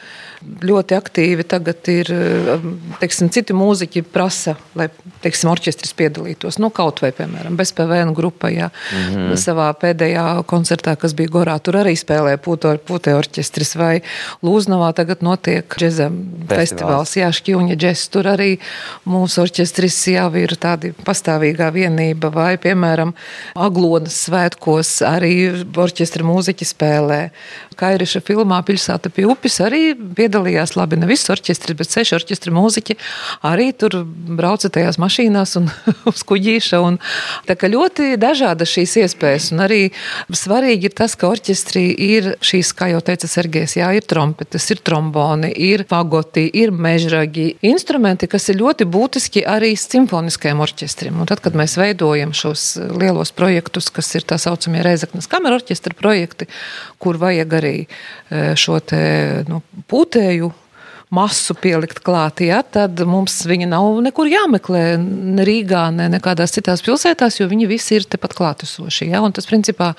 ļoti 0.65 0.97
aktīvi 0.97 1.45
tagad 1.49 1.89
ir, 1.93 2.11
um, 2.55 2.75
teiksim, 3.01 3.31
citi 3.33 3.55
mūziķi 3.57 4.03
prasa, 4.13 4.57
lai, 4.79 4.89
teiksim, 5.25 5.51
orķestris 5.53 5.95
piedalītos, 5.97 6.59
nu, 6.63 6.71
kaut 6.75 7.01
vai, 7.05 7.11
piemēram, 7.17 7.57
bezpēvēnu 7.59 8.15
grupā, 8.17 8.51
jā, 8.53 8.69
mm 8.71 9.15
-hmm. 9.15 9.37
savā 9.41 9.71
pēdējā 9.81 10.27
koncertā, 10.51 10.97
kas 11.01 11.15
bija 11.17 11.33
Gorā, 11.35 11.57
tur 11.59 11.81
arī 11.81 11.97
spēlē 11.97 12.37
puto, 12.37 12.75
putē 12.77 13.17
orķestris, 13.19 13.75
vai 13.77 14.03
Lūznavā 14.45 14.93
tagad 14.95 15.23
notiek 15.23 15.77
džeza 15.79 16.11
festivāls, 16.49 17.17
jā, 17.17 17.33
Šķiuņa 17.33 17.77
džes, 17.77 18.09
tur 18.09 18.29
arī 18.29 18.59
mūsu 19.09 19.43
orķestris 19.43 19.99
jau 20.13 20.29
ir 20.39 20.57
tādi 20.61 20.93
pastāvīgā 21.05 21.73
vienība, 21.73 22.31
vai, 22.31 22.57
piemēram, 22.59 23.15
Aglonas 23.55 24.27
svētkos 24.27 25.03
arī 25.03 25.35
orķestra 25.77 26.25
mūziķi 26.25 26.65
spēlē. 26.65 27.21
Kairiša 27.75 28.21
filmā 28.21 28.61
Pilsēta 28.63 29.11
pie 29.11 29.27
upes 29.27 29.59
arī 29.61 29.95
piedalās 29.95 30.34
piedalījās, 30.35 30.75
labi, 30.77 30.99
ne 30.99 31.07
viss 31.07 31.31
orķestris, 31.31 31.77
bet 31.79 31.91
seši 31.93 32.17
orķestra 32.17 32.53
mūziķi 32.55 32.97
arī 33.47 33.71
tur 33.79 34.03
brauca 34.05 34.71
tajās 34.73 34.99
mašīnās 34.99 35.55
un 35.61 35.69
uz 36.11 36.23
kuģīša. 36.27 36.81
Un, 36.83 36.99
tā 37.47 37.55
kā 37.59 37.71
ļoti 37.71 38.17
dažādas 38.21 38.73
šīs 38.75 38.97
iespējas, 39.05 39.53
un 39.55 39.63
arī 39.65 39.81
svarīgi 40.35 40.91
ir 40.91 40.97
tas, 40.97 41.15
ka 41.15 41.31
orķestrī 41.31 41.87
ir 41.95 42.33
šīs, 42.45 42.73
kā 42.75 42.91
jau 42.91 43.03
teica 43.05 43.31
Sergejs, 43.31 43.77
jā, 43.79 43.93
ir 43.95 44.07
trompetes, 44.11 44.67
ir 44.75 44.83
tromboni, 44.85 45.53
ir 45.55 45.87
fagoti, 45.91 46.49
ir 46.51 46.75
mežragi, 46.75 47.55
instrumenti, 47.67 48.29
kas 48.31 48.51
ir 48.51 48.59
ļoti 48.63 48.89
būtiski 48.91 49.45
arī 49.47 49.75
simfoniskajam 49.79 50.63
orķestrim. 50.65 51.23
Un 51.23 51.31
tad, 51.31 51.45
kad 51.45 51.55
mēs 51.59 51.77
veidojam 51.79 52.35
šos 52.35 52.67
lielos 52.99 53.31
projektus, 53.37 53.91
kas 53.95 54.11
ir 54.19 54.27
tā 54.27 54.41
saucamie 54.43 54.83
Reizeknas 54.85 55.31
kameru 55.31 55.61
orķestra 55.61 55.95
projekti, 55.99 56.49
kur 56.99 57.19
vajag 57.21 57.59
arī 57.61 57.75
eh, 57.85 58.55
šo 58.59 58.81
te, 58.83 59.05
nu, 59.49 59.61
pūtē 59.91 60.24
muzeju. 60.25 60.51
Masu 61.15 61.55
pielikt 61.59 62.01
klāt, 62.05 62.43
ja, 62.45 62.61
tad 62.63 62.99
mums 63.09 63.37
viņa 63.49 63.69
nav 63.71 64.01
nekur 64.05 64.29
jāmeklē, 64.31 64.83
ne 64.99 65.45
Rīgā, 65.47 65.87
ne 65.95 66.09
nekādās 66.13 66.55
citās 66.57 66.83
pilsētās, 66.85 67.39
jo 67.41 67.49
viņi 67.51 67.69
visi 67.71 67.99
ir 67.99 68.07
tepat 68.11 68.35
klātesoši. 68.39 69.11
Ja, 69.13 69.23
tas, 69.35 69.47
principā, 69.49 69.93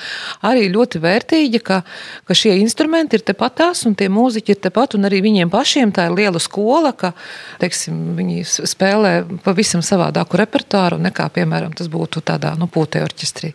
arī 0.45 0.67
ļoti 0.73 1.01
vērtīgi, 1.03 1.61
ka, 1.65 1.81
ka 2.27 2.37
šie 2.37 2.57
instrumenti 2.59 3.19
ir 3.19 3.25
tepatās 3.27 3.85
un 3.87 3.95
tie 3.97 4.09
mūziķi 4.11 4.55
ir 4.55 4.61
tepat, 4.67 4.97
un 4.97 5.07
arī 5.09 5.21
viņiem 5.25 5.51
pašiem 5.53 5.93
tā 5.95 6.09
ir 6.09 6.17
liela 6.19 6.41
skola, 6.43 6.91
ka, 6.97 7.13
teiksim, 7.61 8.15
viņi 8.19 8.43
spēlē 8.45 9.13
pavisam 9.45 9.83
savādāku 9.85 10.39
repertuāru 10.41 10.99
nekā, 11.05 11.29
piemēram, 11.37 11.75
tas 11.77 11.89
būtu 11.91 12.23
tādā, 12.25 12.55
nu, 12.59 12.67
pūtē 12.71 13.03
orķestrī. 13.05 13.53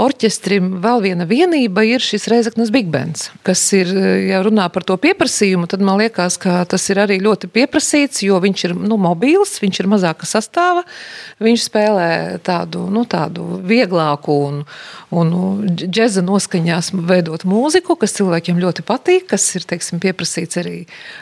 Orķestrim 0.00 0.76
vēl 0.84 1.04
viena 1.08 1.28
vienība 1.30 1.84
ir 1.88 2.04
šis 2.04 2.28
Reizeknas 2.30 2.72
Big 2.74 2.90
Bands, 2.92 3.30
kas 3.46 3.62
ir, 3.76 3.90
ja 4.28 4.42
runā 4.46 4.68
par 4.72 4.86
to 4.86 4.96
pieprasījumu, 5.00 5.68
tad 5.70 5.82
man 5.84 6.00
liekas, 6.00 6.38
ka 6.40 6.60
tas 6.70 6.86
ir 6.92 6.99
arī 7.02 7.18
ļoti 7.24 7.50
pieprasīts, 7.52 8.22
jo 8.26 8.38
viņš 8.42 8.64
ir 8.68 8.74
nu, 8.78 8.98
mobils, 9.00 9.56
viņš 9.62 9.80
ir 9.82 9.88
mazāka 9.90 10.28
sastāva. 10.28 10.84
Viņš 11.42 11.66
spēlē 11.68 12.10
tādu, 12.46 12.86
nu, 12.92 13.06
tādu 13.10 13.60
vieglāku 13.66 14.36
un, 14.48 14.60
un 15.14 15.32
džēza 15.80 16.24
noskaņās 16.26 16.92
veidot 17.10 17.46
mūziku, 17.48 17.96
kas 18.00 18.16
cilvēkiem 18.18 18.60
ļoti 18.60 18.86
patīk, 18.86 19.30
kas 19.32 19.48
ir 19.58 19.66
teiksim, 19.70 20.02
pieprasīts 20.02 20.60
arī 20.60 20.76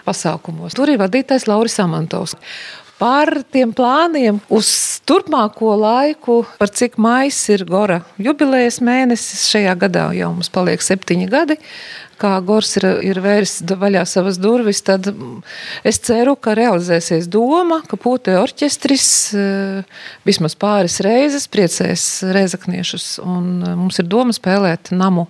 pasākumos. 0.09 0.77
Tur 0.79 0.93
ir 0.93 1.01
vadītājs 1.03 1.49
Lauris 1.51 1.79
Amantovs 1.83 2.37
par 2.99 3.31
tiem 3.55 3.71
plāniem 3.75 4.41
uz 4.51 4.69
turpmāko 5.07 5.77
laiku, 5.79 6.41
par 6.59 6.73
cik 6.75 6.99
maijs 7.01 7.39
ir 7.55 7.65
Gora 7.69 8.01
jubilejas 8.19 8.81
mēnesis. 8.85 9.47
Šajā 9.53 9.77
gadā 9.79 10.09
jau 10.19 10.33
mums 10.35 10.51
paliek 10.53 10.83
septiņi 10.83 11.31
gadi 11.31 11.59
kā 12.19 12.35
Gors 12.45 12.75
ir, 12.81 12.87
ir 13.07 13.21
vērs 13.23 13.61
vaļā 13.69 14.05
savas 14.09 14.39
durvis, 14.43 14.83
tad 14.87 15.11
es 15.87 16.01
ceru, 16.05 16.35
ka 16.37 16.57
realizēsies 16.59 17.29
doma, 17.31 17.81
ka 17.89 17.99
pūtē 18.01 18.39
orķestris 18.41 19.09
eh, 19.37 20.03
vismaz 20.29 20.59
pāris 20.59 21.01
reizes 21.05 21.49
priecēs 21.51 22.09
reizakniešus. 22.35 23.09
Un 23.25 23.49
eh, 23.63 23.79
mums 23.79 24.01
ir 24.03 24.11
doma 24.11 24.35
spēlēt 24.37 24.93
namu 24.95 25.29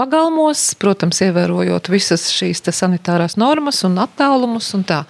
pagalmos, 0.00 0.62
protams, 0.80 1.20
ievērojot 1.26 1.90
visas 1.92 2.30
šīs 2.32 2.62
sanitārās 2.72 3.36
normas 3.40 3.82
un 3.84 3.98
attālumus. 4.00 4.70
Un 4.78 4.86
tā. 4.88 5.02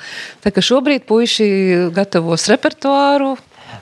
tā 0.43 0.51
kā 0.55 0.65
šobrīd 0.65 1.07
puiši 1.07 1.47
gatavos 1.95 2.49
repertuāru, 2.51 3.37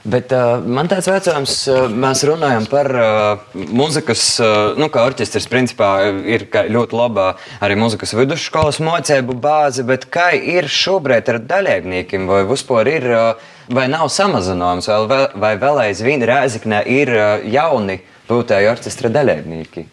Bet 0.07 0.31
uh, 0.31 0.61
man 0.63 0.87
tāds 0.87 1.09
jautājums, 1.09 1.53
uh, 1.67 1.87
mēs 1.91 2.21
runājam 2.27 2.65
par 2.71 2.87
uh, 2.95 3.55
muzikas, 3.75 4.21
uh, 4.39 4.77
nu, 4.79 4.87
kā 4.93 5.03
orķestris, 5.09 5.47
principā 5.51 5.89
ir 6.23 6.45
ļoti 6.47 6.95
laba 6.95 7.33
arī 7.63 7.75
muzikas 7.79 8.15
vidusskolas 8.15 8.79
mocēbu 8.83 9.35
bāze, 9.43 9.83
bet 9.87 10.07
kā 10.13 10.31
ir 10.37 10.69
šobrīd 10.71 11.33
ar 11.33 11.41
dalībniekiem, 11.49 12.29
vai 12.31 12.45
vispār 12.47 12.91
ir, 12.93 13.09
uh, 13.11 13.49
vai 13.75 13.89
nav 13.91 14.07
samazinājums, 14.13 14.87
vai, 15.11 15.23
vai 15.35 15.55
vēl 15.59 15.83
aizvien 15.89 16.23
Rēziknē 16.31 16.85
ir 16.87 17.11
uh, 17.15 17.27
jauni 17.43 17.99
pūtēju 18.29 18.71
orķestra 18.71 19.11
dalībnieki? 19.11 19.87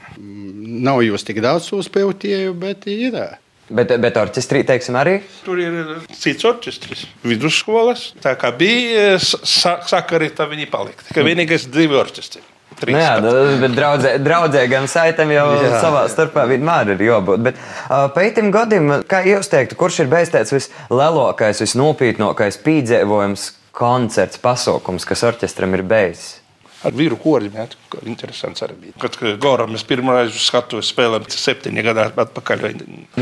Nav 0.86 1.02
jūs 1.02 1.26
tik 1.26 1.42
daudz 1.42 1.72
uzpildīju, 1.74 2.54
bet 2.62 2.86
ir. 2.92 3.18
Bet, 3.66 3.90
bet 3.98 4.18
orķestrī, 4.20 4.60
teiksim, 4.66 4.94
arī? 5.00 5.16
Tur 5.42 5.58
ir 5.58 5.78
cits 6.14 6.46
orķestris, 6.46 7.06
vidusskolas. 7.26 8.12
Tā 8.22 8.36
kā 8.38 8.52
bija, 8.54 9.16
saka, 9.18 10.20
arī 10.20 10.30
tā 10.34 10.46
viņi 10.50 10.68
palika. 10.70 11.02
Tikai 11.08 11.24
vienīgais 11.26 11.66
divi 11.74 11.98
orķestri. 11.98 12.44
Nu 12.76 12.98
jā, 13.00 13.12
nu, 13.24 13.32
bet 13.62 13.72
draudzē, 13.72 14.10
draudzē 14.20 14.66
gan 14.68 14.86
saitam 14.90 15.30
jau 15.32 15.46
jā. 15.56 15.78
savā 15.80 16.02
starpā 16.12 16.44
vienmēr 16.50 16.92
ir 16.92 17.04
jābūt. 17.06 17.44
Bet 17.46 17.58
uh, 17.58 18.06
pētim 18.12 18.50
gadiem, 18.54 18.98
kā 19.08 19.22
jūs 19.26 19.48
teiktu, 19.50 19.78
kurš 19.80 20.02
ir 20.04 20.10
bijis 20.12 20.34
tāds 20.34 20.52
vislielākais, 20.52 21.62
visnopietnākais 21.64 22.60
pīdzēvojums 22.66 23.48
koncerts, 23.76 24.42
pasaukums, 24.42 25.08
kas 25.08 25.24
orķestram 25.26 25.78
ir 25.78 25.86
beidzis? 25.88 26.36
Ar 26.84 26.96
vīru 26.96 27.18
koriem. 27.20 27.54
Ja, 27.56 27.66
interesants 28.04 28.64
arī 28.64 28.76
bija. 28.80 28.96
Kad 29.00 29.18
Goram 29.42 29.72
mēs 29.74 29.84
pirmoreiz 29.88 30.34
uz 30.34 30.46
skatuves 30.48 30.90
spēlējām, 30.92 31.26
tas 31.30 31.44
septiņi 31.48 31.84
gadi 31.86 32.04
atpakaļ. 32.24 32.66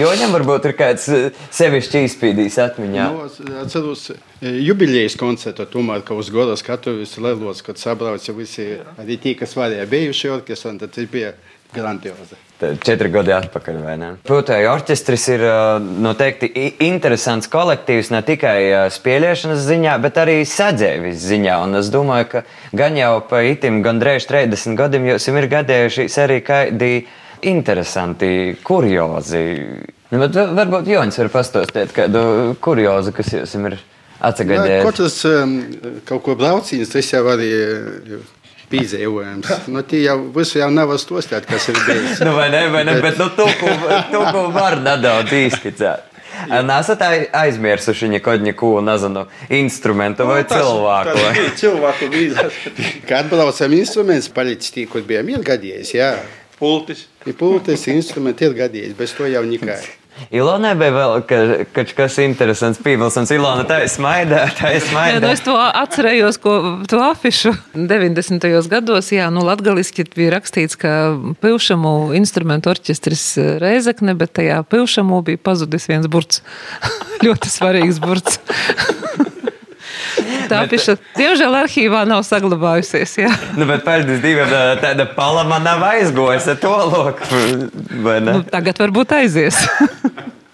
Jo 0.01 0.11
viņam 0.11 0.35
varbūt 0.39 0.69
ir 0.71 0.77
kāds 0.79 1.09
eh, 1.15 1.43
sevišķi 1.55 2.05
izpīdījis 2.09 2.61
atmiņā. 2.67 3.09
No, 3.15 3.29
nu, 3.29 3.57
atceros 3.63 4.07
eh, 4.15 4.61
jubilejas 4.65 5.19
koncertu, 5.21 5.69
tomēr, 5.77 6.05
ka 6.07 6.19
uz 6.19 6.33
Goras 6.35 6.65
skatuves 6.65 7.17
lielos, 7.21 7.63
kad 7.67 7.81
sabrauca 7.81 8.37
visi, 8.37 8.73
arī 8.99 9.19
tie, 9.23 9.37
kas 9.39 9.57
varēja 9.59 9.87
bijuši 9.91 10.35
orķestri, 10.39 10.77
tad 10.83 10.97
tas 10.97 11.13
bija 11.13 11.35
grandiozi. 11.75 12.41
Četri 12.85 13.11
gadi 13.13 13.35
atpakaļ? 13.37 13.81
Protams, 14.27 14.69
orķestris 14.71 15.27
ir 15.35 15.45
noteikti 16.05 16.51
interesants 16.87 17.51
kolektīvs 17.53 18.13
ne 18.15 18.23
tikai 18.27 18.59
spēlēšanas 18.95 19.65
ziņā, 19.67 19.97
bet 20.05 20.21
arī 20.23 20.39
sadzēvis 20.49 21.21
ziņā. 21.25 21.59
Un 21.67 21.81
es 21.81 21.91
domāju, 21.95 22.31
ka 22.33 22.45
gan 22.77 22.99
jau 22.99 23.19
pa 23.29 23.43
itim 23.47 23.83
gandrīz 23.85 24.29
30 24.31 24.79
gadiem 24.79 25.11
jums 25.13 25.29
ir 25.31 25.51
gadījušies 25.57 26.21
arī 26.25 26.41
kādi 26.47 26.93
interesanti 27.45 28.55
kuriozi. 28.65 29.45
Nu, 30.13 30.21
bet 30.23 30.37
varbūt 30.37 30.89
Joņs 30.93 31.19
var 31.25 31.33
pastāstīt 31.33 31.93
kādu 31.97 32.55
kuriozu, 32.65 33.13
kas 33.17 33.33
jums 33.35 33.57
ir 33.59 33.81
atsagadījis. 34.25 34.85
Katrs 34.87 35.19
um, 35.29 35.59
kaut 36.09 36.25
ko 36.27 36.37
braucījis, 36.39 36.93
tas 36.95 37.11
jau 37.13 37.25
arī 37.33 37.51
piedzīvojums. 38.71 39.69
Nu, 39.73 39.83
tie 39.89 40.05
jau 40.05 40.19
visu 40.35 40.61
jau 40.61 40.71
nav 40.75 40.93
stostāt, 41.01 41.47
kas 41.49 41.69
ir 41.73 41.79
bijis. 41.87 42.21
nu, 42.27 42.35
vai 42.37 42.49
ne, 42.55 42.67
vai 42.73 42.85
ne, 42.89 42.99
bet, 42.99 43.15
bet 43.15 43.23
nu, 43.23 43.31
to, 43.37 43.49
ko, 43.61 43.77
to, 44.13 44.25
ko 44.35 44.45
var 44.55 44.79
nedaudz 44.83 45.33
izskicēt. 45.45 46.11
Nesat 46.67 47.03
aizmirsuši 47.33 48.09
neko, 48.09 48.81
nezinu, 48.85 49.27
instrumentu 49.55 50.27
vai 50.29 50.43
no, 50.43 50.49
tas, 50.51 50.63
cilvēku? 50.63 51.19
Tas 51.19 51.37
bija 51.39 51.57
cilvēku 51.63 52.09
vīzes. 52.13 52.63
Kad 53.09 53.31
braucam 53.31 53.77
instruments, 53.79 54.31
palicis 54.35 54.75
tī, 54.75 54.89
kur 54.91 55.07
bijām 55.07 55.31
ilgadījies, 55.37 55.95
jā. 55.95 56.15
Pultis. 56.59 57.07
Ir 57.27 57.37
pultis, 57.39 57.87
instrumenti, 57.91 58.49
ir 58.49 58.57
gadījis, 58.59 58.97
bez 58.99 59.15
to 59.17 59.31
jau 59.31 59.45
nekai. 59.47 59.83
Ilonai 60.35 60.73
bija 60.79 60.95
vēl 60.95 61.15
ka, 61.29 61.39
ka, 61.75 61.85
kas 61.99 62.17
interesants 62.23 62.81
piebilstams. 62.83 63.33
Ilona 63.35 63.65
tā 63.69 63.81
ir 63.85 63.91
smaida, 63.93 64.45
tā 64.57 64.73
ir 64.77 64.83
smaida. 64.85 65.17
Jā, 65.17 65.23
nu 65.25 65.31
es 65.35 65.43
to 65.45 65.55
atcerējos, 65.59 66.39
ko 66.43 66.55
to 66.91 67.01
afišu 67.03 67.55
90. 67.75 68.49
gados. 68.71 69.11
Jā, 69.15 69.29
nu 69.35 69.45
latgaliski 69.47 70.07
bija 70.15 70.37
rakstīts, 70.37 70.79
ka 70.81 70.95
pilšamu 71.45 72.15
instrumentu 72.19 72.73
orķestris 72.73 73.27
Reizekne, 73.63 74.17
bet 74.19 74.37
tajā 74.39 74.63
pilšamu 74.71 75.23
bija 75.27 75.43
pazudis 75.51 75.91
viens 75.91 76.11
burts. 76.11 76.45
Ļoti 77.27 77.55
svarīgs 77.59 78.03
burts. 78.03 78.41
Tā 80.49 80.65
piša, 80.69 80.97
diemžēl, 81.17 81.57
arhīvā 81.65 82.05
nav 82.09 82.25
saglabājusies. 82.27 83.17
Jā. 83.25 83.33
Nu, 83.59 83.67
bet 83.69 83.85
pēc 83.87 84.09
diviem 84.23 84.51
tāda 84.83 85.07
palama 85.17 85.61
nav 85.63 85.83
aizgojusi 85.87 86.57
to 86.63 86.73
loku. 86.91 87.43
Nu, 88.25 88.41
tagad 88.51 88.81
varbūt 88.83 89.15
aizies. 89.21 89.63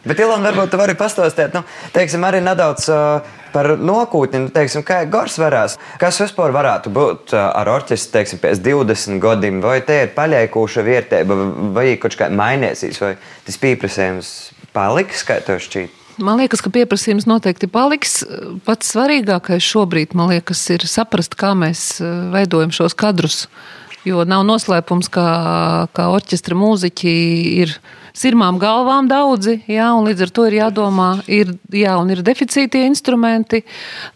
Bet, 0.04 0.22
Ilona, 0.22 0.48
varbūt 0.48 0.72
tu 0.72 0.80
vari 0.80 0.96
pastāstīt, 0.98 1.54
nu, 1.56 1.64
teiksim, 1.96 2.24
arī 2.26 2.42
nedaudz. 2.44 2.88
Uh, 2.90 3.36
par 3.50 3.66
nākotni, 3.74 4.44
nu, 4.44 4.50
teiksim, 4.54 4.84
kā 4.86 5.00
Gors 5.10 5.34
varēs. 5.42 5.76
Kas 5.98 6.20
vispār 6.22 6.52
varētu 6.54 6.92
būt 6.94 7.34
ar 7.34 7.70
orķestri, 7.72 8.12
teiksim, 8.14 8.38
pēc 8.42 8.60
20 8.62 9.18
gadiem, 9.22 9.58
vai 9.64 9.80
te 9.86 10.04
ir 10.04 10.12
paļēkuša 10.14 10.84
vērtība, 10.86 11.38
vai 11.74 11.88
kaut 11.98 12.14
kā 12.18 12.30
mainīsies, 12.30 13.00
vai 13.02 13.16
tas 13.46 13.58
pieprasījums 13.58 14.34
paliks, 14.76 15.24
kā 15.26 15.40
tev 15.42 15.58
šķiet? 15.64 15.96
Man 16.20 16.36
liekas, 16.36 16.60
ka 16.60 16.72
pieprasījums 16.72 17.24
noteikti 17.28 17.68
paliks. 17.70 18.20
Pats 18.66 18.90
svarīgākais 18.92 19.64
šobrīd, 19.64 20.12
man 20.18 20.28
liekas, 20.34 20.62
ir 20.74 20.84
saprast, 20.88 21.36
kā 21.38 21.54
mēs 21.56 22.00
eh, 22.02 22.10
veidojam 22.34 22.74
šos 22.76 22.96
kadrus. 22.98 23.46
Jo 24.04 24.24
nav 24.28 24.44
noslēpums, 24.48 25.10
ka, 25.12 25.24
ka 25.96 26.08
orķestra 26.12 26.56
mūziķi 26.56 27.14
ir 27.62 27.74
sirmām 28.16 28.58
galvām 28.60 29.08
daudzi, 29.10 29.60
jā, 29.70 29.90
un 29.96 30.08
līdz 30.08 30.26
ar 30.26 30.34
to 30.34 30.46
ir 30.50 30.58
jādomā, 30.60 31.10
ir, 31.30 31.54
jā, 31.74 31.96
un 32.00 32.12
ir 32.12 32.24
deficītie 32.26 32.84
instrumenti. 32.88 33.62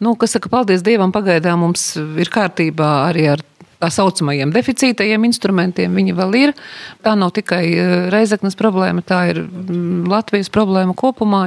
Nu, 0.02 0.14
kas 0.18 0.36
saka, 0.36 0.52
paldies 0.52 0.84
Dievam, 0.84 1.12
pagaidām 1.14 1.64
mums 1.66 1.92
ir 1.98 2.32
kārtībā 2.32 2.92
arī 3.08 3.28
ar 3.34 3.44
tā 3.84 3.90
saucamajiem 3.92 4.52
deficītajiem 4.54 5.28
instrumentiem. 5.28 5.94
Viņi 5.98 6.16
vēl 6.16 6.36
ir. 6.40 6.54
Tā 7.04 7.14
nav 7.18 7.34
tikai 7.36 7.64
eh, 7.72 7.94
Reizeknas 8.14 8.56
problēma, 8.58 9.04
tā 9.04 9.26
ir 9.32 9.42
mm, 9.44 10.04
Latvijas 10.10 10.52
problēma 10.52 10.96
kopumā. 10.96 11.46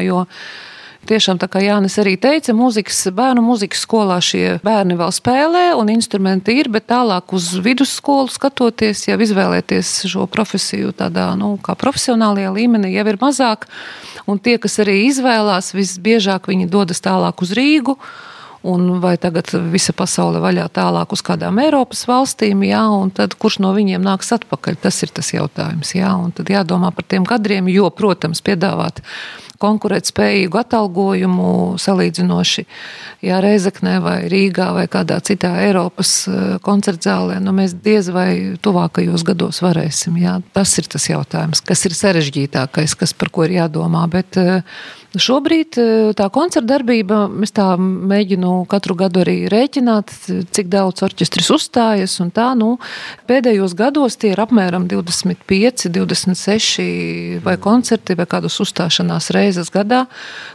Tiešām, 1.07 1.37
tā 1.39 1.47
kā 1.47 1.61
Jānis 1.63 1.93
arī 2.01 2.17
teica, 2.19 2.51
mūzikas, 2.51 3.05
bērnu 3.15 3.39
mūzikas 3.45 3.85
skolā 3.85 4.17
šie 4.23 4.57
bērni 4.65 4.97
vēl 4.99 5.13
spēlē, 5.15 5.61
un 5.79 5.87
instrumenti 5.93 6.57
ir, 6.59 6.67
bet 6.73 6.89
tālāk 6.91 7.31
uz 7.37 7.53
vidusskolu 7.63 8.27
skatoties, 8.33 9.05
jau 9.07 9.15
izvēlēties 9.23 9.93
šo 10.11 10.25
profesiju 10.27 10.91
tādā, 10.97 11.29
nu, 11.39 11.53
kā 11.63 11.77
profesionālajā 11.79 12.51
līmenī, 12.57 12.91
jau 12.97 13.05
ir 13.07 13.19
mazāk. 13.21 13.69
Un 14.27 14.41
tie, 14.43 14.57
kas 14.59 14.75
arī 14.83 15.05
izvēlās, 15.05 15.71
visbiežāk 15.77 16.51
viņi 16.51 16.67
dodas 16.73 16.99
tālāk 17.05 17.45
uz 17.45 17.55
Rīgu 17.55 17.95
un 18.67 18.99
vai 18.99 19.15
tagad 19.21 19.47
visa 19.71 19.95
pasaule 19.95 20.41
vaļā 20.43 20.67
tālāk 20.75 21.15
uz 21.15 21.23
kādām 21.23 21.61
Eiropas 21.63 22.03
valstīm, 22.09 22.65
jā, 22.67 22.83
un 22.91 23.13
tad 23.15 23.37
kurš 23.39 23.61
no 23.63 23.71
viņiem 23.77 24.03
nāks 24.03 24.33
atpakaļ, 24.35 24.81
tas 24.83 24.99
ir 25.05 25.13
tas 25.15 25.31
jautājums, 25.31 25.95
jā, 25.95 26.11
un 26.19 26.35
tad 26.35 26.51
jādomā 26.51 26.91
par 26.91 27.07
tiem 27.07 27.23
kadriem, 27.27 27.69
jo, 27.71 27.87
protams, 27.95 28.43
piedāvāt 28.43 28.99
konkurētspējīgu 29.61 30.59
atalgojumu 30.61 31.49
salīdzinoši, 31.81 32.65
ja 33.25 33.39
Reizeknē 33.43 33.97
vai 34.03 34.17
Rīgā 34.31 34.69
vai 34.75 34.85
kādā 34.91 35.19
citā 35.25 35.55
Eiropas 35.65 36.13
eh, 36.29 36.45
koncertzālē, 36.65 37.39
nu 37.43 37.55
mēs 37.57 37.77
diez 37.83 38.11
vai 38.13 38.29
tuvākajos 38.63 39.25
gados 39.27 39.61
varēsim, 39.65 40.19
jā, 40.21 40.37
tas 40.53 40.77
ir 40.81 40.89
tas 40.91 41.09
jautājums, 41.09 41.63
kas 41.65 41.85
ir 41.89 41.97
sarežģītākais, 41.97 42.97
kas 42.99 43.15
par 43.17 43.33
ko 43.33 43.47
ir 43.47 43.57
jādomā, 43.59 44.05
bet 44.11 44.39
uh, 44.41 44.61
Šobrīd 45.17 45.77
eh, 45.81 46.11
tā 46.17 46.27
koncerta 46.33 46.67
darbība, 46.75 47.25
es 47.45 47.53
tā 47.55 47.65
mēģinu 47.79 48.65
katru 48.69 48.95
gadu 48.99 49.21
arī 49.23 49.47
rēķināt, 49.51 50.11
cik 50.53 50.69
daudz 50.71 51.03
orķestris 51.07 51.49
uzstājas. 51.53 52.17
Tā, 52.35 52.47
nu, 52.57 52.75
pēdējos 53.29 53.73
gados 53.77 54.17
tie 54.19 54.33
ir 54.33 54.41
apmēram 54.41 54.87
25, 54.89 55.87
26 55.93 57.41
vai 57.45 57.55
koncerti 57.61 58.17
vai 58.17 58.27
kādas 58.29 58.57
uzstāšanās 58.63 59.31
reizes 59.35 59.71
gadā, 59.73 60.05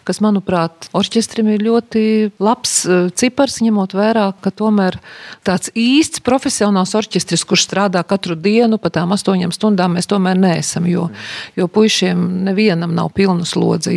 kas, 0.06 0.20
manuprāt, 0.24 0.90
orķestrim 0.96 1.50
ir 1.54 1.64
ļoti 1.66 2.04
labs 2.42 2.76
eh, 2.86 3.08
cipars, 3.18 3.60
ņemot 3.64 3.96
vērā, 3.98 4.28
ka 4.44 4.54
tomēr 4.54 5.00
tāds 5.46 5.72
īsts 5.78 6.22
profesionāls 6.26 6.94
orķestris, 6.98 7.46
kurš 7.48 7.66
strādā 7.68 8.04
katru 8.06 8.36
dienu 8.38 8.78
pa 8.82 8.92
tām 8.94 9.14
astoņām 9.16 9.54
stundām, 9.54 9.96
mēs 9.98 10.10
tomēr 10.10 10.38
neesam, 10.38 10.86
jo, 10.90 11.08
jo 11.58 11.68
puišiem 11.72 12.44
nevienam 12.46 12.94
nav 12.94 13.12
pilna 13.16 13.46
slodze. 13.48 13.92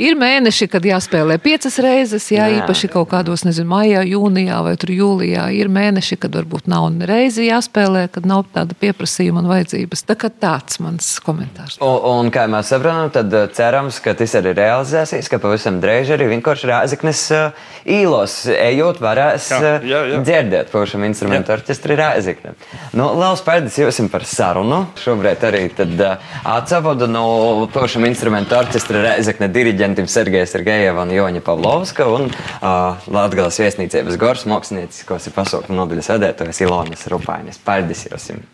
Ir 0.00 0.16
mēneši, 0.16 0.70
kad 0.72 0.86
jāspēlē 0.88 1.36
piecas 1.42 1.74
reizes, 1.84 2.24
jā, 2.32 2.46
jā. 2.48 2.62
īpaši 2.62 2.88
kaut 2.94 3.10
kādos, 3.10 3.42
nezinu, 3.44 3.68
maijā, 3.68 4.00
jūnijā 4.08 4.62
vai 4.64 4.72
jūlijā. 4.72 5.44
Ir 5.52 5.68
mēneši, 5.68 6.16
kad 6.22 6.32
varbūt 6.38 6.64
nav 6.72 6.86
reizi 7.04 7.44
jāspēlē, 7.44 8.06
kad 8.12 8.24
nav 8.28 8.46
tāda 8.54 8.72
pieprasījuma 8.78 9.42
un 9.42 9.50
vajadzības. 9.50 10.04
Tā 10.08 10.16
kā 10.16 10.30
tāds 10.32 10.80
mans 10.80 11.10
komentārs. 11.22 11.76
Un, 11.84 11.98
un 12.08 12.30
kā 12.32 12.46
mēs 12.48 12.72
saprotam, 12.72 13.10
tad 13.12 13.36
uh, 13.36 13.44
cerams, 13.52 13.98
ka 14.00 14.14
tas 14.16 14.32
arī 14.40 14.54
realizēsies, 14.56 15.28
ka 15.28 15.40
pavisam 15.42 15.76
drīz 15.82 16.14
arī 16.16 16.30
vienkārši 16.32 16.72
rāzaknes 16.72 17.26
uh, 17.36 17.68
īlos 17.84 18.38
ejot 18.56 19.02
varēs 19.04 19.50
jā, 19.52 19.60
uh, 19.60 19.86
jā, 19.92 20.02
jā. 20.08 20.22
dzirdēt 20.24 20.72
pašam 20.72 21.04
instrumentu 21.04 21.52
orķestri 21.52 22.00
rāzakne. 22.00 22.56
Nu, 22.96 23.10
Laus, 23.20 23.44
paldies 23.44 23.76
jums 23.76 24.00
par 24.12 24.24
sarunu. 24.24 24.86
Šobrīd 25.04 25.46
arī 25.50 25.66
tad 25.76 26.00
atsavodu 26.48 27.10
no 27.12 27.68
pašam 27.76 28.08
instrumentu 28.08 28.56
orķestra 28.56 29.04
rāzakne 29.10 29.52
diriģenta 29.52 29.81
diriģentim 29.82 30.06
Sergeja 30.06 30.46
Sergejeva 30.46 31.02
un 31.02 31.10
Joņa 31.10 31.40
Pavlovska 31.42 32.04
un 32.06 32.28
uh, 32.28 33.02
Latvijas 33.10 33.58
viesnīcības 33.58 34.18
gors 34.20 34.44
māksliniecis, 34.46 35.02
kas 35.08 35.26
ir 35.26 35.34
pasaukuma 35.34 35.80
nodaļas 35.80 36.10
vadētājs 36.12 36.62
Ilonas 36.62 37.08
Rupainis. 37.10 37.58
Paldies 37.58 38.06
jums! 38.06 38.46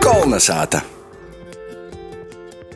Kolnesāta! 0.00 0.80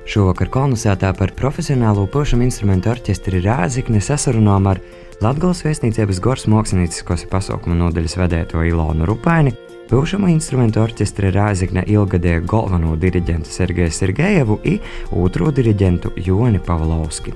Šovakar 0.04 0.52
kolonizētā 0.52 1.14
par 1.16 1.32
profesionālo 1.38 2.04
pušam 2.04 2.44
instrumentu 2.44 2.92
orķestri 2.92 3.40
Rāzikni 3.40 4.02
sasarunām 4.04 4.68
ar 4.74 4.82
Latvijas 5.24 5.64
viesnīcības 5.64 6.20
gors 6.20 6.48
māksliniecis, 6.52 7.06
kas 7.08 7.24
ir 7.24 7.32
pasaukuma 7.32 7.78
nodaļas 7.86 8.20
vadēto 8.20 8.66
Ilonu 8.68 9.08
Rupaini 9.08 9.56
Pilšamo 9.92 10.24
instrumentu 10.32 10.80
orķestra 10.80 11.28
Rāzikne 11.34 11.82
ilgadēju 11.92 12.46
galveno 12.48 12.94
diriģentu 12.96 13.50
Sergeju 13.52 13.92
Sergejevu 13.92 14.54
un 14.64 14.78
otro 15.20 15.50
diriģentu 15.52 16.14
Joni 16.16 16.56
Pavlovski. 16.64 17.34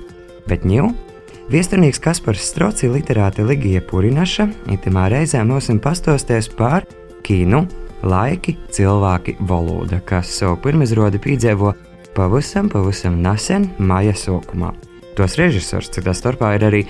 Bet 0.49 0.65
ņū 0.65 0.87
Viesturnieks 1.53 2.01
Kaspars 2.01 2.47
Stroci 2.49 2.89
literāte 2.89 3.45
Ligija 3.45 3.83
Purinaša 3.85 4.47
itimā 4.73 5.05
reizē 5.13 5.43
mums 5.45 5.69
pastosties 5.83 6.49
par 6.49 6.87
kinu, 7.21 7.67
laiki, 8.01 8.55
cilvēki, 8.73 9.35
valoda, 9.39 10.01
kas 10.01 10.31
savu 10.39 10.57
pirmizrodi 10.63 11.21
piedzīvo 11.21 11.75
pavisam, 12.17 12.71
pavisam 12.73 13.21
nesen 13.21 13.69
maija 13.77 14.17
sākumā. 14.17 14.73
Tos 15.13 15.37
režisors, 15.37 15.93
citā 15.93 16.17
starpā 16.17 16.55
ir 16.57 16.65
arī 16.65 16.81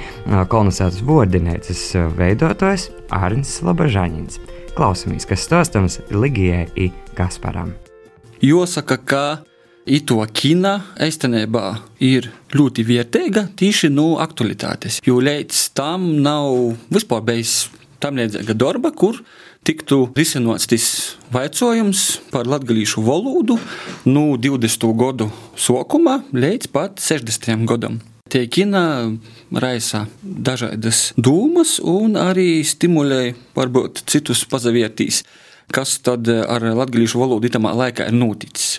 kolonizētas 0.48 1.04
vordinēcis 1.04 1.84
veidotājs 2.16 2.88
Arnis 3.12 3.60
Labažaņins. 3.68 4.40
Klausamies, 4.78 5.26
kas 5.26 5.42
stāstams 5.48 5.96
Ligijai 6.14 6.68
I. 6.78 6.92
Kasparam. 7.18 7.72
Jāsaka, 8.46 9.00
ka 9.02 9.22
ito 9.90 10.20
kina 10.38 10.76
īstenībā 11.02 11.64
ir 12.06 12.28
ļoti 12.54 12.86
vērtīga 12.86 13.48
tieši 13.58 13.90
no 13.90 14.20
aktualitātes. 14.22 15.00
Jo 15.02 15.18
līdz 15.18 15.62
tam 15.74 16.06
nav 16.22 16.76
vispār 16.94 17.24
bijis 17.26 17.56
tam 17.98 18.20
līdzīga 18.22 18.54
darba, 18.54 18.92
kur 18.94 19.18
tiktu 19.66 20.12
risināts 20.14 20.70
tas 20.70 20.86
jautājums 21.34 22.04
par 22.30 22.46
latviešu 22.46 23.02
valodu 23.02 23.58
no 24.06 24.28
20. 24.38 24.86
gadu 24.94 25.32
sākuma 25.58 26.20
līdz 26.38 26.70
pat 26.70 27.02
60. 27.02 27.66
gadam. 27.66 27.98
Tie 28.28 28.48
kina 28.52 28.82
raisa 29.52 30.06
dažādas 30.22 31.14
dūmas 31.16 31.78
un 31.80 32.18
arī 32.20 32.64
stimulē 32.68 33.22
varbūt 33.56 34.04
citus 34.12 34.44
pazavērtīs, 34.52 35.22
kas 35.72 35.98
tad 36.04 36.28
ar 36.28 36.66
latviešu 36.82 37.22
valodu 37.22 37.48
itamā 37.48 37.72
laikā 37.78 38.10
ir 38.10 38.18
noticis. 38.18 38.78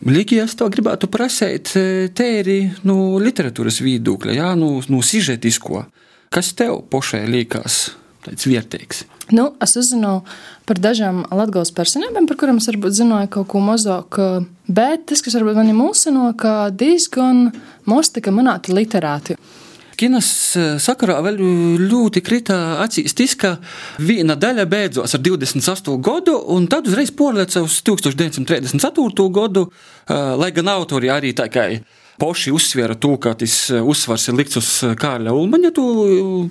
Līdzīgi 0.00 0.38
es 0.40 0.54
to 0.56 0.68
gribētu 0.72 1.10
prasīt 1.12 1.74
tēri 2.16 2.60
no 2.88 3.18
literatūras 3.20 3.82
viedokļa, 3.84 4.36
jā, 4.38 4.52
no, 4.56 4.78
no 4.88 5.00
sižetisko. 5.04 5.84
Kas 6.32 6.54
tev 6.56 6.78
pašai 6.92 7.26
liekas 7.28 7.90
tāds 8.24 8.46
vērtīgs? 8.48 9.04
Nu, 9.30 9.52
es 9.62 9.76
uzzināju 9.78 10.24
par 10.66 10.80
dažām 10.82 11.22
latgāles 11.30 11.70
personībām, 11.74 12.26
par 12.26 12.38
kurām 12.40 12.58
es 12.58 12.68
varbūt 12.70 12.96
zināju 12.98 13.30
kaut 13.36 13.48
ko 13.52 13.62
mazāk. 13.62 14.18
Bet 14.70 15.06
tas, 15.10 15.22
kas 15.22 15.36
varbūt 15.38 15.58
mani 15.58 15.74
mulsino, 15.76 16.30
ka 16.38 16.70
diezgan 16.74 17.48
maz 17.90 18.10
tika 18.14 18.34
manāti 18.34 18.74
literāti. 18.74 19.38
kinas 20.00 20.56
sakarā 20.80 21.18
vēl 21.26 21.38
ļoti 21.90 22.22
krita 22.24 22.56
acīs 22.80 23.14
tas, 23.14 23.34
ka 23.36 23.50
viena 23.98 24.34
daļa 24.34 24.64
beidzās 24.64 25.14
ar 25.14 25.20
28. 25.20 25.96
gadu, 26.00 26.38
un 26.54 26.66
tad 26.66 26.88
uzreiz 26.88 27.12
porleca 27.12 27.62
uz 27.62 27.82
1934. 27.84 29.28
gadu, 29.30 29.66
lai 30.08 30.50
gan 30.56 30.72
autori 30.72 31.12
arī 31.12 31.34
tā 31.36 31.50
kā 31.52 31.68
poši 32.20 32.52
uzsvēra 32.54 32.94
to, 33.00 33.14
ka 33.22 33.34
tas 33.40 33.56
uzsvars 33.80 34.28
ir 34.28 34.38
likts 34.38 34.60
uz 34.60 34.70
Kārļa 35.00 35.34
Ulmaņa 35.34 35.74